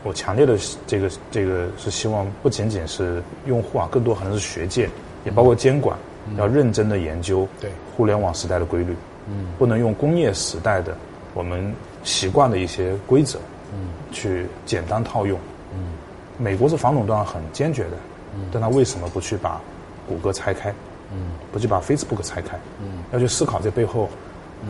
[0.02, 4.88] 我强烈的这个这个是希望不仅仅是用户啊，更多可能是学界，
[5.24, 5.96] 也包括监管，
[6.36, 7.70] 要认真的研究对。
[7.94, 8.96] 互联网时代的规律，
[9.28, 10.96] 嗯，不能用工业时代的
[11.34, 13.38] 我们习惯的一些规则，
[13.70, 15.38] 嗯，去简单套用，
[15.74, 15.92] 嗯，
[16.38, 17.90] 美国是反垄断很坚决的，
[18.34, 19.60] 嗯，但他为什么不去把
[20.08, 20.70] 谷歌拆开，
[21.12, 24.08] 嗯，不去把 Facebook 拆开，嗯，要去思考这背后，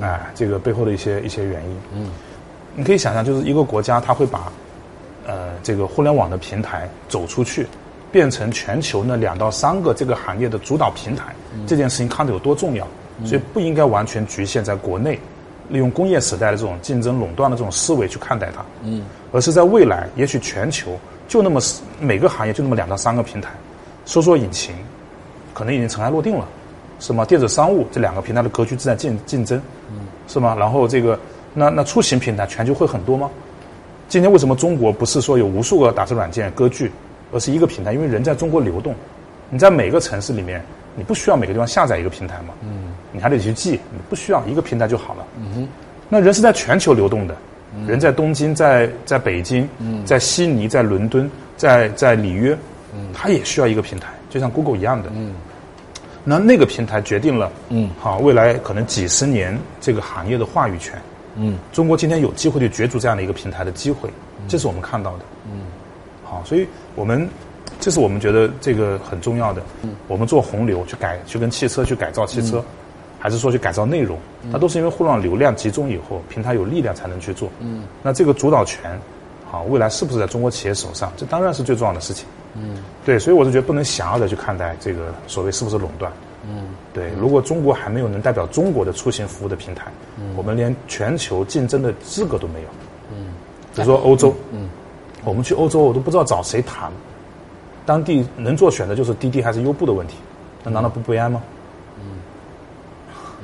[0.00, 2.10] 哎、这个背后的一些一些原因，嗯，
[2.74, 4.50] 你可以想象，就是一个国家，它会把
[5.26, 7.66] 呃这个互联网的平台走出去，
[8.10, 11.34] 变成全球那两到三个这个行业的主导平台，
[11.66, 12.86] 这件事情看得有多重要，
[13.24, 15.18] 所以不应该完全局限在国内，
[15.68, 21.60] 利用工业时代的这种竞争垄断的这种思维去看待它，嗯，而是在未来，也许全球就那么
[22.00, 23.50] 每个行业就那么两到三个平台，
[24.04, 24.74] 搜索引擎
[25.54, 26.46] 可能已经尘埃落定了。
[27.00, 27.24] 是吗？
[27.24, 30.54] 电子商务这两个平台的格局正在竞竞争，嗯是吗？
[30.56, 31.18] 然后这个
[31.52, 33.28] 那那出行平台全球会很多吗？
[34.12, 36.92] 今天为什么中国不是说有无数个打车软件割据，
[37.32, 37.94] 而是一个平台？
[37.94, 38.94] 因为人在中国流动，
[39.48, 40.62] 你在每个城市里面，
[40.94, 45.68] 你不需要每个地方下载一个平台嘛，嗯，你还得去记，你不需要一个平台就好了，嗯哼。
[46.10, 47.34] 那人是在全球流动的，
[47.86, 49.66] 人在东京，在在北京，
[50.04, 52.54] 在悉尼，在伦敦，在在里约，
[53.14, 55.32] 他也需要一个平台，就像 Google 一样的，嗯。
[56.22, 61.00] 那那个平台决定了，嗯，好，未来可能几十年这个行业的话语权，
[61.36, 64.10] 嗯，中国今天有机会去角逐这样的一个平台的机会，
[64.48, 65.62] 这是我们看到的，嗯，
[66.24, 67.28] 好，所以我们
[67.80, 72.62] 这是我们觉得这个很重要的，嗯，我们做洪流去改，去跟汽车去改造汽车，
[73.18, 74.18] 还是说去改造内容，
[74.52, 78.98] 它都是因为互联网流量集中以后，平台有力量才能去做，嗯，那这个主导权，
[79.50, 81.12] 好，未来是不是在中国企业手上？
[81.16, 82.26] 这当然是最重要的事情。
[82.54, 86.12] 嗯，对，所以我是觉得不能狭隘的去看待这个所谓是不是垄断，
[86.44, 92.68] 嗯，对，如果中国还没有能代表中国的出行服务的平台，嗯我们连全球竞争的资格都没有。
[93.12, 93.32] 嗯，
[93.72, 94.68] 比如说欧洲，嗯，
[95.24, 96.90] 我们去欧洲，我都不知道找谁谈，
[97.86, 100.16] 当地能做选择就是滴滴还是优步的问题，
[100.64, 101.40] 那难道不悲哀吗？
[102.00, 102.18] 嗯，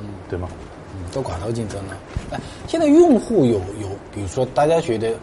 [0.01, 0.49] 嗯，对吗？
[0.93, 1.95] 嗯，都寡头竞争了。
[2.31, 5.13] 哎，现在用户有有，比如说大家觉得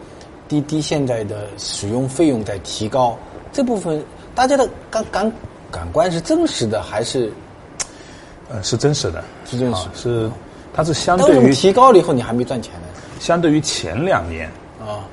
[0.47, 3.15] 滴滴现在的使用费用在提高，
[3.51, 5.31] 这部分大家的感感
[5.71, 7.31] 感官是真实的还是？
[8.49, 10.31] 呃，是真实的，是真实，是
[10.73, 12.87] 它是相对于提高了以后，你还没赚钱呢。
[13.19, 15.03] 相对于前两年啊，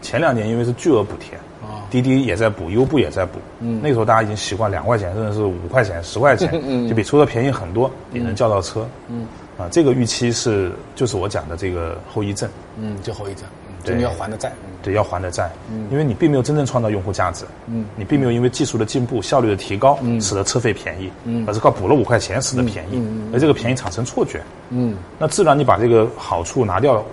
[0.00, 3.38] 前两年因为是巨额补贴啊，滴滴也在补，优步也在补。
[3.58, 8.86] 嗯，那个时候大家已经习惯两块钱，甚至是五块钱、十块钱， 嗯，就比出租车便宜很多，也能叫到车。
[9.08, 9.26] 嗯，
[9.58, 12.48] 啊，这个预期是就是我讲的这个后遗症。
[12.78, 13.44] 嗯，就后遗症。
[13.84, 27.04] 对，你要还的债，对，要还的债，嗯，因为你并没有真正创造用户价值，嗯，你并没有因为技术的进步、效率的提高，嗯，使得车费便宜，嗯，而是靠补了五块钱使得便宜，嗯，而这个便宜产生错觉，嗯，那自然你把这个好处拿掉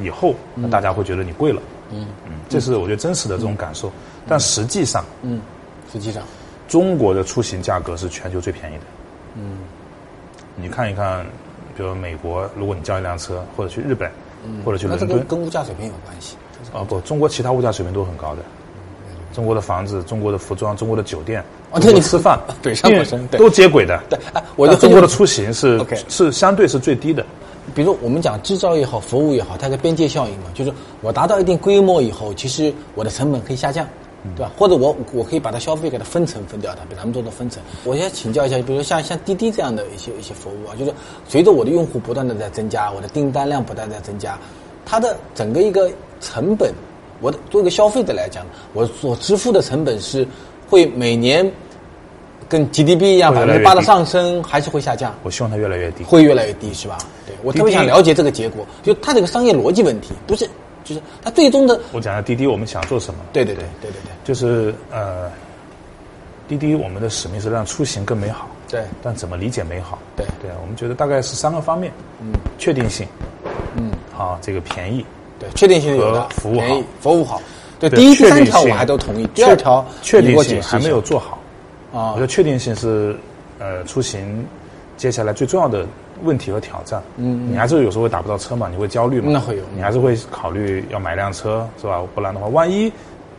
[0.00, 2.06] 以后，那大家会觉得你贵了，嗯。
[2.26, 3.90] 嗯，这是我觉得真实的这种感受，
[4.26, 5.40] 但实际上，嗯，
[5.92, 6.22] 实际上，
[6.68, 8.82] 中国的出行价格是全球最便宜的，
[9.36, 9.58] 嗯，
[10.54, 11.26] 你看一看，
[11.76, 14.10] 比如美国，如果你叫一辆车，或者去日本。
[14.64, 16.36] 或者去伦敦，跟物价水平有关系。
[16.72, 18.42] 啊不，中国其他物价水平都很高的。
[19.34, 24.00] 中国的房子、中国的服装、中国的酒店，哦，那你吃饭， 对，上过身，都接轨的。
[24.10, 27.24] 对，哎，我中国的出行是是相对是最低的。
[27.74, 30.72] 比如我们讲制造也好，服务也好，它的边界效应嘛，就是
[31.02, 33.86] 我达到一定规模以后，其实我的成本可以下降。
[34.36, 34.52] 对吧？
[34.56, 37.62] 或者我我可以把它消费给它分成分掉它，比他们做的分成。
[37.84, 40.92] 我先请教一下，比如说像像滴滴这样的一些一些服务啊，就是
[41.28, 44.38] 随着我的用户不断的在增加，我的订单量不断在增加，
[44.84, 46.72] 它的整个一个成本，
[47.20, 50.26] 我的作为一个消费者来讲，我所支付的成本是
[50.68, 51.50] 会每年
[52.48, 55.14] 跟 GDP 一样百分之八的上升，还是会下降？
[55.22, 56.98] 我希望它越来越低，会越来越低，是吧？
[57.26, 60.48] 对我特别想了解这个结果，就它这个商业逻辑问题，不是。
[60.88, 63.20] 就是它最终的，我讲下滴滴，我们想做什么？
[63.30, 65.30] 对对对对对对，就是呃，
[66.48, 68.48] 滴滴我们的使命是让出行更美好。
[68.70, 69.98] 对，但怎么理解美好？
[70.16, 71.92] 对对，我们觉得大概是三个方面。
[72.22, 73.06] 嗯，确定性。
[73.76, 75.04] 嗯，好，这个便宜。
[75.38, 77.40] 对，确定性有的，服务好，服务好。
[77.78, 79.26] 对，第一、第三条我还都同意。
[79.34, 81.38] 第二条确定性还没有做好。
[81.92, 83.16] 啊，我觉得确定性是
[83.58, 84.44] 呃出行
[84.98, 85.86] 接下来最重要的。
[86.24, 89.30] 问题和挑战，嗯，你还是有时候会打不到车嘛，你会焦虑嘛？
[89.32, 92.02] 那会有，你还是会考虑要买辆车，是吧？
[92.12, 92.92] 不然的话，万一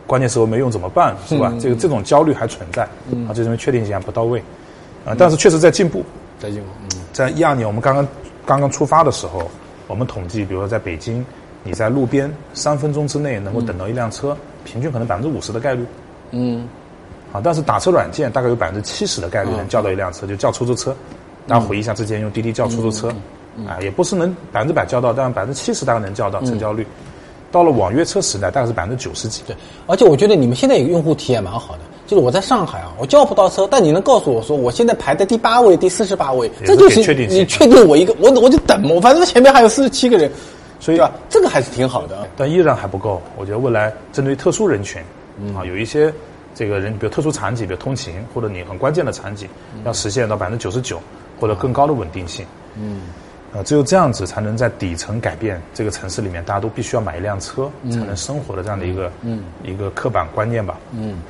[0.06, 1.14] 关键时候没用怎么办？
[1.26, 1.52] 是吧？
[1.60, 2.84] 这个这种焦虑还存在，
[3.28, 4.42] 啊，就因为确定性还不到位，
[5.04, 6.02] 啊，但是确实在进步，
[6.38, 6.68] 在进步。
[6.94, 8.08] 嗯，在一二年我们刚刚
[8.46, 9.46] 刚刚出发的时候，
[9.86, 11.22] 我们统计，比如说在北京，
[11.62, 15.84] 你在路边三分钟之内能够等到一辆车，平均可能百分之五十的概率，
[16.30, 16.66] 嗯，
[17.30, 20.96] 啊，但是打车软件大概有百分之七十的概率能叫到一辆车，就叫出租车。
[21.50, 23.08] 大家回忆一下之前用滴滴叫出租车，
[23.66, 26.86] 啊，也不是能百分之百叫到，但百分之七十大概能叫到，成交率。
[27.50, 29.42] 到了网约车时代，大概是百分之九十几。
[29.48, 29.56] 对，
[29.88, 40.30] 而且我觉得你们现在有用户体验蛮好的，就是我在上海啊，我叫不到车，但你能告诉我说我现在排在第八位、第四十八位，这就是你确定我一个，我我就等嘛，反正前面还有四十七个人，
[40.78, 42.28] 所以啊，这个还是挺好的。
[42.36, 45.02] 但依然还不够，我觉得未来针对特殊人群，
[45.56, 46.14] 啊，有一些
[46.54, 49.48] 这个人，比如特殊场景，比如通勤或者你很关键的场景，
[49.84, 51.00] 要实现到百分之九十九。
[51.40, 52.44] 或者更高的稳定性，
[52.76, 53.00] 嗯，
[53.52, 61.20] 呃，只有这样子才能在底层改变这个城市里面，大家都必须要买一辆车才能生活的这样的一个，嗯，一个刻板观念吧，嗯，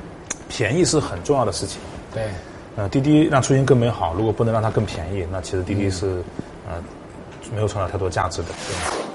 [0.49, 1.79] 便宜是很重要的事情，
[2.13, 2.25] 对，
[2.75, 6.21] 呃，滴滴让出行更美好，如果不能让它更便宜，那其实滴滴是，
[6.69, 6.83] 呃，
[7.55, 8.49] 没有创造太多价值的。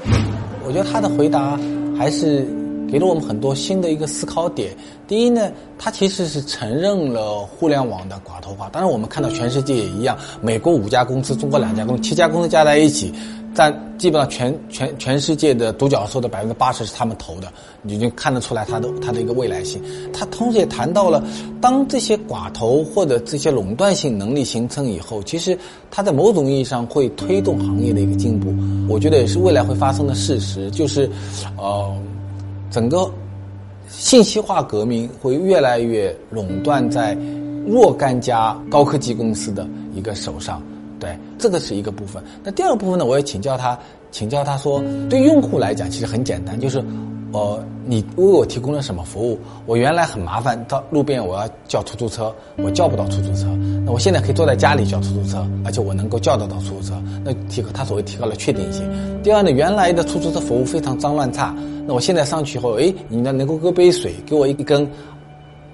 [0.04, 0.20] 对，
[0.64, 1.58] 我觉得他的回答
[1.98, 2.46] 还是。
[2.90, 4.76] 给了我们很多新的一个思考点。
[5.08, 8.68] 第一呢，它其实是承认了互联网的寡头化。
[8.70, 13.12] 当然，我们看到全世界也一样，美国五家公司，中国两家公司，七家公司加在一起，
[13.54, 17.46] 占基本上全全全世界的独角兽的百分之八十是他们投的，
[17.82, 19.80] 你就看得出来它的它的一个未来性。
[20.12, 21.22] 他同时也谈到了，
[21.60, 25.56] 当这些寡头或者这些垄断性能力形成以后，其实
[25.88, 28.52] 它在某种意义上会推动行业的一个进步。
[28.92, 31.08] 我觉得也是未来会发生的事实，就是，
[31.56, 31.96] 呃。
[32.76, 33.10] 整个
[33.88, 37.16] 信息化革命会越来越垄断在
[37.66, 40.62] 若干家高科技公司的一个手上，
[41.00, 42.22] 对，这个是一个部分。
[42.44, 43.06] 那第二部分呢？
[43.06, 43.78] 我也请教他，
[44.10, 46.84] 请教他说，对用户来讲，其实很简单，就是。
[47.36, 49.38] 哦，你为我提供了什么服务？
[49.66, 53.46] 我原来很麻烦，到路边我要叫出租车，我叫不到出租车。
[53.84, 57.02] 那我现在可以坐在家里叫出租车，而且我能够叫得到出租车。
[57.22, 58.88] 那提高他所谓提高了确定性。
[59.22, 61.54] 第二呢，原来的出租车服务非常脏乱差，
[61.86, 64.88] 那我现在上去以后，哎，你呢能够给杯水，给我一根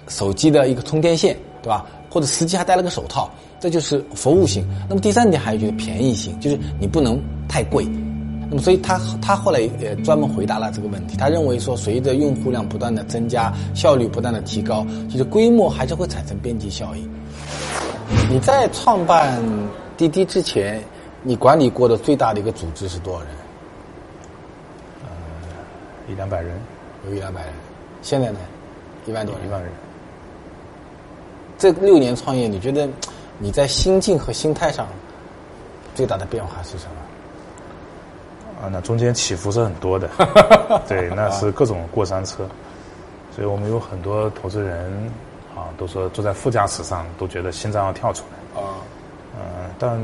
[0.09, 1.87] 手机的一个充电线，对吧？
[2.11, 4.66] 或者司机还戴了个手套，这就是服务性。
[4.88, 7.87] 那么第三点还有就是便宜性，就是你不能太贵。
[8.53, 17.11] 那么所以他他后来也专门回答了这个问题，他认为说随着用户量不断的增加，效率不断的提高，其实规模还是会产生边际效应。
[18.31, 19.43] 你在创办
[19.97, 20.85] 滴滴之前，
[21.23, 23.29] 你管理过的最大的一个组织是多少人？
[25.01, 25.09] 呃
[26.11, 26.55] 一两百人，
[27.07, 27.55] 有一两百人。
[28.03, 28.38] 现在呢，
[29.07, 29.49] 一万多人。
[29.49, 29.73] 一万人。
[31.57, 32.87] 这六年创业，你觉得
[33.38, 34.87] 你在心境和心态上
[35.95, 37.02] 最大的变化是什么？
[38.62, 40.09] 啊，那中间起伏是很多的。
[40.88, 42.46] 对，那是各种过山车。
[43.35, 44.92] 所以我们有很多投资人
[45.57, 48.62] 啊，都说坐在副驾驶上都觉得心脏要跳出来。
[48.62, 48.79] 啊。
[49.35, 50.01] 嗯，但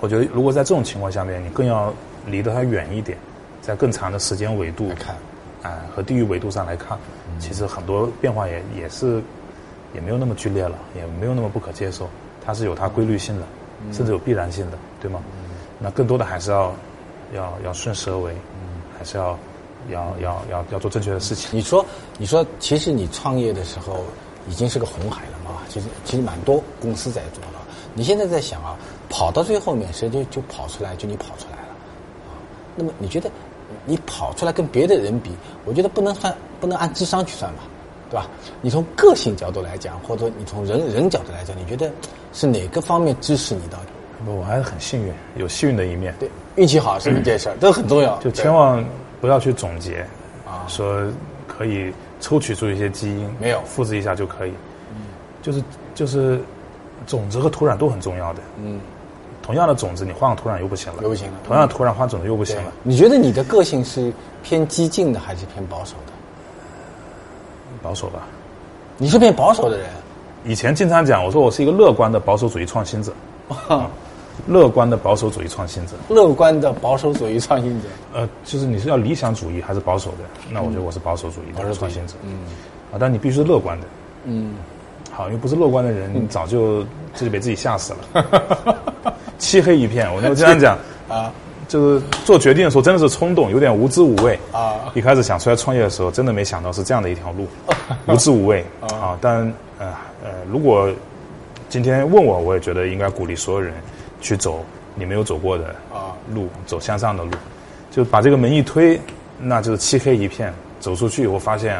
[0.00, 1.92] 我觉得如果在这种情况下面，你更要
[2.26, 3.18] 离得它远一点。
[3.60, 5.14] 在更长的时间维度看，
[5.62, 6.96] 啊，和地域维度上来看，
[7.38, 9.22] 其实很多变化也也是
[9.92, 12.08] 也没有那么剧烈了，也没有那么不可接受，
[12.42, 13.44] 它是有它规律性的，
[13.92, 15.20] 甚至有必然性的，对吗？
[15.78, 16.72] 那更多的还是要
[17.34, 18.34] 要要顺势而为，
[18.98, 19.38] 还是要
[19.88, 21.48] 要要要要做正确的事情。
[21.52, 21.84] 你说，
[22.18, 24.04] 你说，其实你创业的时候
[24.48, 25.62] 已经是个红海了嘛？
[25.68, 27.60] 其实其实蛮多公司在做了。
[27.94, 28.76] 你现在在想啊，
[29.08, 31.68] 跑到最后面，谁就就跑出来，就你跑出来了
[32.28, 32.32] 啊？
[32.76, 33.30] 那么你觉得？
[33.86, 35.30] 你跑出来跟别的人比，
[35.64, 37.62] 我觉得不能算，不能按智商去算吧，
[38.10, 38.28] 对吧？
[38.60, 41.90] 你从个性角度来讲，或者你从人人角度来讲，你觉得
[42.32, 43.78] 是哪个方面支持你的？
[44.24, 46.14] 不，我还是很幸运，有幸运的一面。
[46.18, 48.16] 对，运气好是一件事儿，这很重要。
[48.18, 48.84] 就千万
[49.20, 50.06] 不要去总结
[50.46, 51.04] 啊，说
[51.46, 54.52] 可以抽取出一些基因，没有复制一下就可以。
[54.90, 55.02] 嗯，
[55.42, 55.62] 就是
[55.94, 56.40] 就是
[57.06, 58.42] 种子和土壤都很重要的。
[58.62, 58.80] 嗯。
[59.42, 61.32] 同样的种子，你换个土壤又不行了，又不行了。
[61.44, 62.72] 同样的土壤换种子又不行了。
[62.84, 64.12] 你觉得你的个性是
[64.44, 66.12] 偏激进的还是偏保守的？
[67.82, 68.20] 保守吧。
[68.96, 69.88] 你是偏保守的人。
[70.44, 73.12] 以前经常讲，我说我是一个乐观的保守主义创新者。
[74.46, 75.92] 乐观的保守主义创新者。
[76.08, 77.88] 乐观的保守主义创新者。
[78.14, 80.18] 呃，就是你是要理想主义还是保守的？
[80.50, 82.14] 那我觉得我是保守主义的创新者。
[82.22, 82.38] 嗯。
[82.92, 83.86] 啊，但你必须是乐观的。
[84.24, 84.54] 嗯。
[85.12, 86.82] 好，因为不是乐观的人，你早就
[87.14, 88.76] 自己被自己吓死了。
[89.38, 91.32] 漆黑一片，我就这样讲 啊，
[91.66, 94.92] 就是做决定的时候真的是冲动，有点无知无畏啊。
[94.94, 97.46] 一开始想出来创业的时候，真的没想到是这样的一条路，
[98.06, 99.18] 无知无畏啊。
[99.20, 99.40] 但
[99.78, 99.88] 呃
[100.22, 100.88] 呃，如果
[101.68, 103.74] 今天问我，我也觉得应该鼓励所有人
[104.20, 107.30] 去走你没有走过的啊路，走向上的路，
[107.90, 109.00] 就把这个门一推，
[109.38, 110.52] 那就是漆黑一片。
[110.80, 111.76] 走出去以后发现，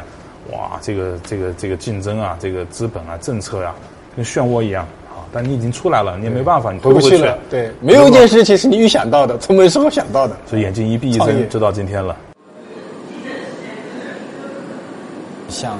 [0.52, 3.74] 哇，这个这个这个竞争啊，这个资本啊，政策呀，
[4.14, 5.24] 跟漩涡一样啊。
[5.32, 7.38] 但你已经出来了，你也没办法，你回不去了。
[7.48, 10.36] 对，没有一件事情是你预想到的，从没时候想到的。
[10.46, 12.14] 所以眼睛一闭一睁，就到今天了。
[15.48, 15.78] 像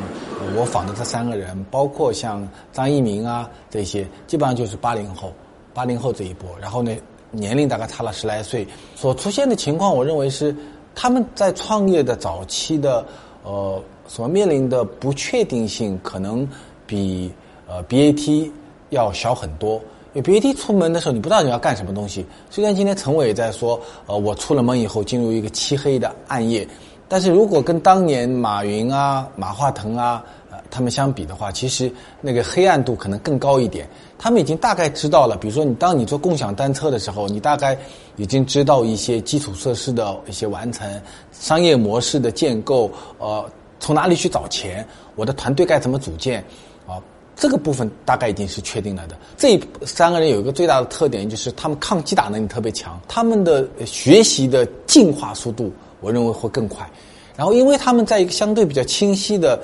[0.57, 5.33] 我访的这三个人，包括像张一鸣啊这些，基本上就是八零后，
[5.75, 6.49] 八零后这一波。
[6.61, 6.95] 然后呢，
[7.31, 10.55] 年龄大概差了十来岁，所出现的情况，我认为是
[10.95, 13.05] 他们在创业的早期的
[13.43, 16.49] 呃所面临的不确定性，可能
[16.87, 17.33] 比
[17.67, 18.51] 呃 BAT。
[18.91, 19.81] 要小很多，
[20.15, 22.27] 因为 BAT 出门的时候，你不知道你要干什么东西。
[22.51, 26.67] 虽然今天陈伟在说，呃，我出了门以后进入一个漆黑的暗夜，
[27.07, 30.25] 但是如果跟当年马云啊、马化腾啊，
[30.71, 33.89] 他们相比的话，其实那个黑暗度可能更高一点。
[34.19, 37.77] 他们已经大概知道了，比如说你当你做共享单车的时候，你大概
[38.17, 40.89] 已经知道一些基础设施的一些完成、
[41.33, 43.45] 商业模式的建构，呃，
[43.79, 46.45] 从哪里去找钱，我的团队该怎么组建，
[46.87, 47.03] 啊。
[47.37, 49.17] 这个部分大概已经是确定了的。
[49.35, 56.87] 这三个人有一个最大的特点，就是他们抗击打能力特别强，他们的学习的进化速度，我认为会更快。
[57.35, 59.59] 然后，因为他们在一个相对比较清晰的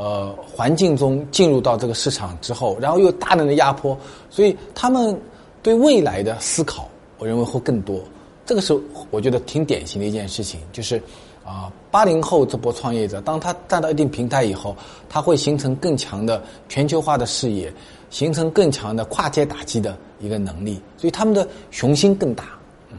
[0.00, 3.94] 呃环境中进入到这个市场之后，然后又大量的压迫，
[4.30, 5.20] 所以他们
[5.62, 8.00] 对未来的思考，我认为会更多。
[8.46, 8.72] 这个是
[9.10, 11.02] 我觉得挺典型的一件事情，就是。
[11.42, 14.76] 啊，八零后这波创业者，当他站到一定平台以后，
[15.08, 17.72] 他会形成更强的全球化的视野，
[18.08, 22.44] 形成更强的跨界打击的一个能力，所以他们的雄心更大。
[22.92, 22.98] 嗯。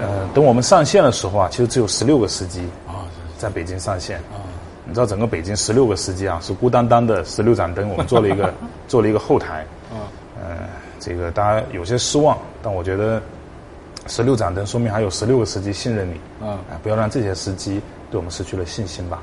[0.00, 3.02] 呃，等我们上线的时候啊，其实只有十六个司机啊，
[3.36, 4.46] 在北京上线啊。
[4.84, 8.52] 你知道整个北京十六个司机啊，是孤单单的十六盏灯，我们做了一个
[8.88, 9.98] 做了一个后台嗯。
[10.40, 10.56] 呃，
[10.98, 13.20] 这个大家有些失望，但我觉得。
[14.08, 16.14] 十六盏灯，说明还有十六个司机信任你。
[16.42, 17.80] 嗯，不要让这些司机
[18.10, 19.22] 对我们失去了信心吧。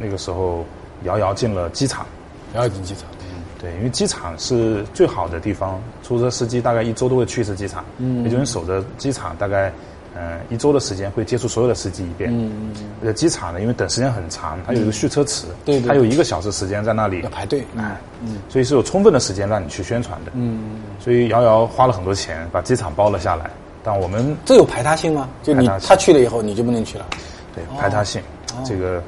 [0.00, 0.64] 那个时候，
[1.02, 2.06] 遥遥进了机场，
[2.54, 3.06] 遥遥进机场。
[3.22, 7.84] 嗯，对，因为机场是最好的地方，出租车司机大概一周都会去一次机场。
[7.98, 9.72] 嗯，也就是守着机场，大概
[10.16, 12.30] 嗯，一周的时间会接触所有的司机一遍。
[12.32, 12.90] 嗯嗯。
[13.04, 17.64] 呃，机场呢，因为等时间很长，它有一个蓄车池，对对它有一个小时时间在那里要排队。
[17.76, 20.32] 哎，嗯，所以是有充分的时间让你去宣传的。
[20.34, 23.50] 嗯，所以瑶瑶花了很多钱把机场包了下来，
[23.84, 25.28] 但我们这有排他性吗？
[25.42, 27.06] 就你他去了以后，你就不能去了。
[27.54, 28.22] 对排他性，
[28.64, 29.02] 这个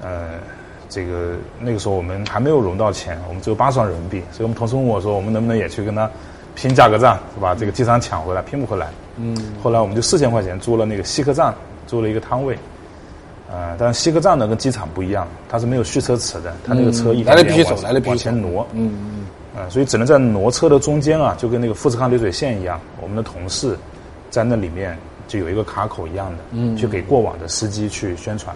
[0.00, 0.38] 呃，
[0.88, 6.10] 这个那个时候我们还没有融到钱，我们只有八十万人民币，所以我们同事问我说，我们能不能也去跟他
[6.60, 7.54] 拼价格战，是吧？
[7.58, 8.88] 这个机场抢回来，拼不回来。
[9.16, 11.54] 嗯，后来我们就四千块钱租了那个西客站，
[11.86, 12.54] 租了一个摊位。
[13.50, 18.66] 呃，但是西客站呢跟机场不一样，它是没有续车池的，它那个车一来了必须走来了必须往前走挪。
[18.72, 19.26] 嗯嗯。
[19.56, 23.74] 呃，所以只能在挪车的中间啊，就跟那个富士康流水线一样，我们的同事
[24.28, 24.96] 在那里面
[25.26, 28.54] 就有一个卡口一样的，嗯，去给过往的司机去宣传，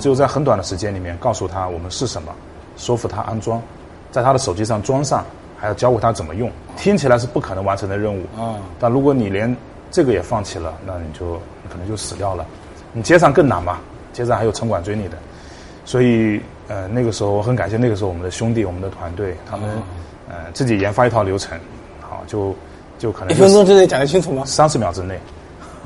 [0.00, 2.32] 只有在很短的时间里面告诉他我们是什么，
[2.76, 3.62] 说服他安装，
[4.10, 5.24] 在他的手机上装上，
[5.56, 6.50] 还要教会他怎么用。
[6.76, 9.56] 听起来是不可能完成的任务啊但如果你连
[9.90, 12.44] 这个也放弃了，那你就你可能就死掉了。
[12.92, 13.78] 你街上更难嘛，
[14.12, 15.16] 街上还有城管追你的，
[15.84, 19.68] 所以呃那个时候我很感谢那个时候我们的兄弟，我们的团队，他们、
[20.28, 21.58] 呃自己研发一套流程，
[22.00, 22.54] 好就
[22.98, 24.42] 就可能一分钟之内讲得清楚吗？
[24.44, 25.18] 三十秒之内，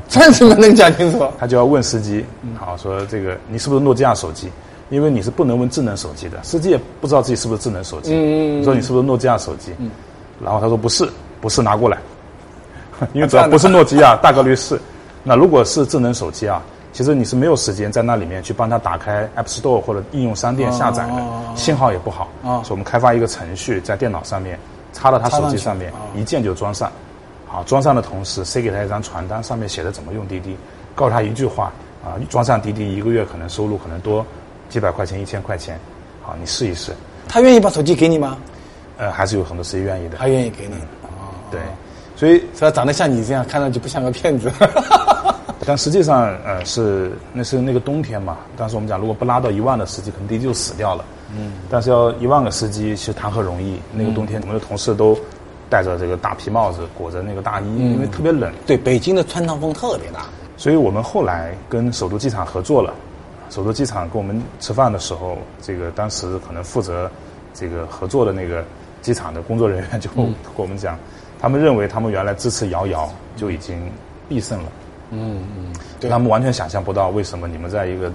[0.09, 1.27] 三十秒能讲清楚？
[1.39, 2.25] 他就要问司机，
[2.59, 4.51] 好说这个你是不是诺基亚手机？
[4.91, 8.15] 因为你是不能问智能手机的，司机也不知道自己是不是智能手机。
[8.15, 9.73] 嗯嗯嗯你说你是不是诺基亚手机？
[9.79, 9.91] 嗯，
[10.43, 11.09] 然后他说不是，
[11.41, 11.99] 不是拿过来，
[13.13, 14.81] 因为只要不是诺基亚，大概率是。
[15.25, 16.63] 那如果是智能手机啊，
[16.93, 22.29] 其实你是没有时间在那里面去帮他打开 App Store 或者应用商店下载的，哦信号也不好。
[22.43, 24.59] 哦所以我们开发一个程序在电脑上面
[24.93, 26.91] 插到他手机上面上，一键就装上。
[27.47, 30.57] 好，装上的同时塞给他一张传单，上面写的怎么用滴滴，
[30.95, 31.73] 告诉他一句话
[32.05, 34.25] 啊，装上滴滴一个月可能收入可能多
[34.69, 35.79] 几百块钱、一千块钱，
[36.23, 36.93] 好，你试一试。
[37.29, 38.39] 他愿意把手机给你吗？
[38.97, 40.17] 呃，还是有很多司机愿意的。
[40.17, 40.75] 他愿意给你。
[41.03, 41.61] 哦，对，
[42.17, 44.51] 所以他长得像你这样，看上去不像个骗子。
[45.67, 48.39] 但实际上，呃，是那是那个冬天嘛。
[48.57, 51.05] 当时我们讲，如果不拉到一万的司机，可能滴滴就死掉了。
[51.37, 51.53] 嗯。
[51.69, 53.79] 但是要一万个司机，其实谈何容易？
[53.93, 55.19] 那个冬天，我们的同事都
[55.69, 58.51] 戴着这个大皮帽子，裹着那个大衣，因为特别冷。
[58.67, 60.25] 对，北京的穿堂风特别大。
[60.57, 62.95] 所以我们后来跟首都机场合作了。
[63.51, 67.11] 首都机场跟我们吃饭的时候，这个当时可能负责
[67.55, 68.65] 这个合作的那个
[69.01, 70.25] 机场的工作人员 就跟
[70.57, 70.99] 我们讲，
[71.41, 73.91] 他们认为他们原来支持瑶瑶就已经
[74.29, 74.73] 必胜了。
[75.11, 78.13] 嗯嗯，对，他们完全想象不到为什么你们在一个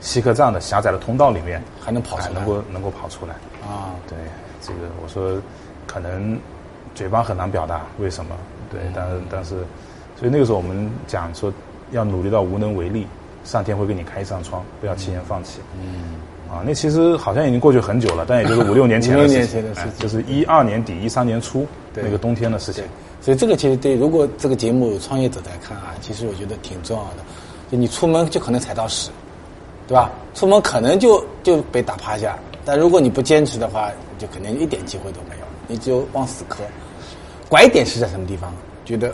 [0.00, 2.40] 西客站的狭窄的通道里面还能跑出来。
[2.40, 3.32] 哎能够能够跑出来。
[3.66, 4.16] 啊，对，
[4.60, 5.40] 这个我说
[5.86, 6.38] 可能
[6.94, 8.36] 嘴巴很难表达为什么，
[8.70, 9.54] 对，但是但是，
[10.18, 11.52] 所以那个时候我们讲说
[11.90, 13.06] 要努力到无能为力，
[13.46, 15.60] 上天会给你开一扇窗，不要轻言放弃。
[15.80, 16.16] 嗯，
[16.52, 22.88] 啊，那其实好像已经过去很久了，但也就是五六年前的五六年前的事情哎就是一二年底一三年初对那个冬天的事情对。，
[23.24, 27.22] 所以这个其实对，如果这个节目有创业者在看啊，其实我觉得挺重要的。
[27.70, 29.10] 就你出门就可能踩到屎，
[29.88, 30.10] 对吧？
[30.34, 36.62] 出门可能就就被打趴下，但如果你不坚持的话，就肯定一点机会都没有，你只有往死磕。
[37.48, 38.52] 拐点是在什么地方？
[38.84, 39.12] 觉得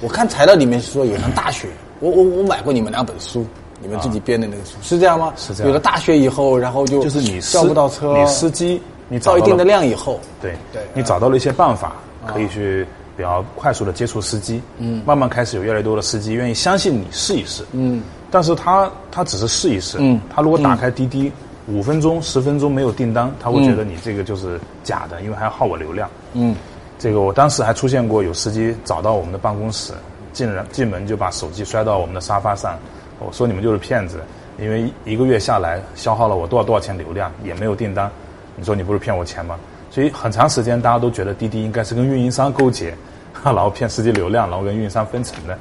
[0.00, 1.68] 我看材料里面是说有场大雪，
[1.98, 3.44] 我我我买过你们两本书，
[3.80, 5.32] 你们自己编的那个书，是这样吗？
[5.36, 5.68] 是这样。
[5.68, 10.82] 有了大学以后，然后就就是你叫不到车，你司机你到一定的量以后，对对。
[10.94, 11.94] 你找到了一些办法，
[12.26, 20.20] 可以去比较快速的接触司机，嗯，慢慢开始有越来越多的司机愿意相信你试一试，嗯，但是他他只是试一试，嗯。
[20.34, 21.32] 他如果打开滴滴
[21.66, 26.54] 五分钟十分钟没有订单，他会觉得你这个就是假的，因为还要耗我流量，嗯，
[26.98, 29.92] 这个我当时还出现过有司机找到我们的办公室，
[30.32, 32.78] 进人进门就把手机摔到我们的沙发上，
[33.20, 34.20] 我说你们就是骗子，
[34.58, 38.10] 因为一个月下来消耗了我多少多少钱流量，也没有订单，
[38.56, 39.58] 你说你不是骗我钱吗？
[39.90, 42.94] 所以很长时间大家都觉得滴滴应该是跟运营商勾结，
[43.44, 45.58] 然后骗司机流量，然后跟运营商分成的，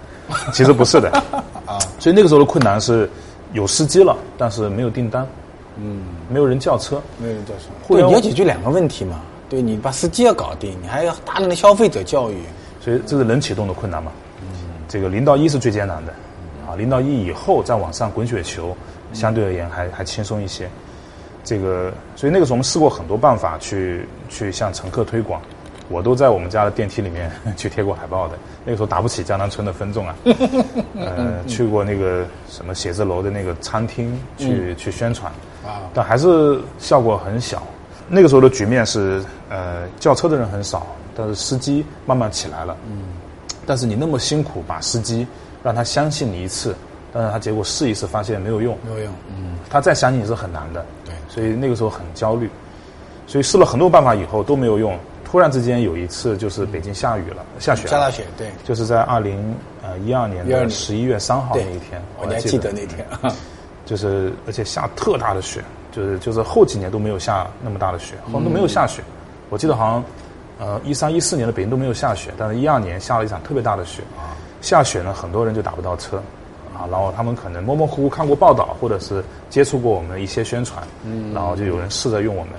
[0.54, 1.10] 其实不是的。
[1.66, 3.10] 啊，所以那个时候的困难是
[3.54, 5.28] 有司机了，但是没有订单，
[5.78, 7.66] 嗯，没有人叫车，没有人叫车。
[7.88, 9.20] 对，你要解决两个问题嘛。
[9.50, 12.38] 对你把司机要搞定，你还要大量的消费者教育。
[12.80, 14.12] 所以这是能启动的困难嘛。
[14.88, 16.14] 这个零到一是最艰难的，
[16.70, 18.78] 啊，零到一以后再往上滚雪球，
[19.12, 20.70] 相对而言还还轻松一些。
[21.44, 25.42] 这个，所以那个时候我们试过很多办法去去向乘客推广，
[25.88, 28.38] 我都在我们家的电梯里面 去贴过海报的。
[28.66, 30.16] 那个时候打不起江南村的分众啊，
[30.96, 35.32] 呃，去过那个什么写字楼的那个餐厅去、去宣传，
[35.66, 37.64] 啊但还是效果很小。
[38.08, 42.76] 那个时候的局面是，呃，叫车的人很少，但是司机慢慢起来了。
[42.88, 43.04] 嗯，
[43.66, 45.26] 但是你那么辛苦把司机
[45.64, 46.76] 让他相信你一次，
[47.12, 49.14] 但是他结果试一次发现没有用，没有用。
[49.30, 50.86] 嗯，他再相信你是很难的。
[51.06, 52.50] 对所以那个时候很焦虑，
[53.28, 54.98] 所以试了很多办法以后都没有用。
[55.24, 63.06] 突然之间有一次就是北京下雨了，下雪了，下大雪，对，就是在二零呃一二年12年的十一月三号那一天，我还记得那天，
[63.86, 69.04] 就是而且下特大的雪，就是就是后几年都没有下那么大的雪，好像都没有下雪。
[69.52, 70.04] 我记得好像
[70.58, 74.02] 呃一三一四年的北京都没有下雪，但是一二年下了一场特别大的雪。
[74.62, 76.18] 下雪呢，很多人就打不到车
[76.76, 82.54] 啊，然后他们可能模模糊糊看过报道，或者是接触过我们的一些宣传，嗯，然后就有人试着用我们。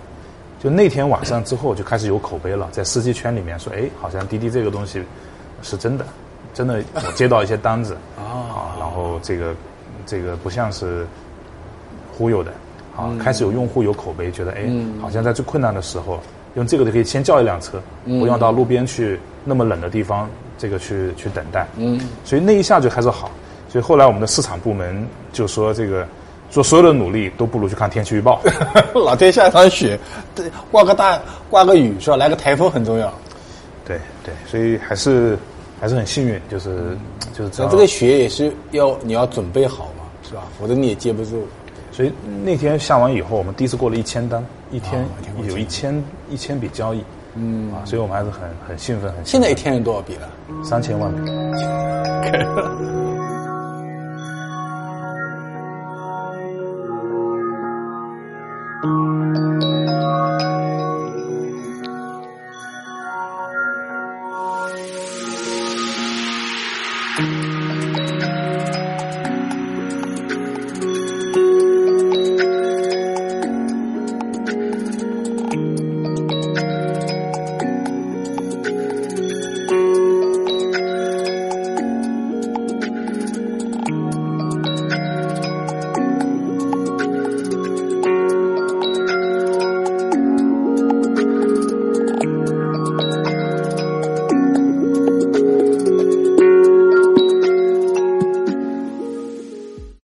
[0.62, 5.02] 就那天晚上之后，就开始有口碑了，在司机圈里面说，哎，好像滴滴这个东西
[5.62, 6.04] 是真的，
[6.52, 9.54] 真的我接到一些单子 啊，然后这个
[10.04, 11.06] 这个不像是
[12.12, 12.52] 忽悠的
[12.94, 14.70] 啊，开始有用户有口碑，觉得哎，
[15.00, 16.20] 好像在最困难的时候，
[16.54, 20.28] 用这个就可以先叫一辆车，不用到路边去那么冷的地方，
[20.58, 23.30] 这个去去等待，嗯，所以那一下就开始好，
[23.68, 26.06] 所以后来我们的市场部门就说这个。
[26.50, 28.42] 做所有的努力都不如去看天气预报。
[28.92, 29.96] 老天下一场雪，
[30.34, 31.16] 对，刮个大
[31.48, 32.16] 刮个雨是吧？
[32.16, 33.14] 来个台风很重要。
[33.86, 35.38] 对对，所以还是
[35.80, 36.98] 还是很幸运，就是
[37.32, 40.42] 就是那这个雪也是要你要准备好嘛，是吧？
[40.58, 41.46] 否则你也接不住。
[41.92, 42.12] 所以
[42.44, 45.04] 那天下完以后，我们第一次过了一千单，一天
[45.48, 47.02] 有一千一千笔交易，
[47.34, 47.72] 嗯。
[47.72, 50.28] 啊，所以我们还是很很兴奋，很现在一天有多少笔了？
[50.62, 51.10] 三千万。
[52.30, 52.99] 笔。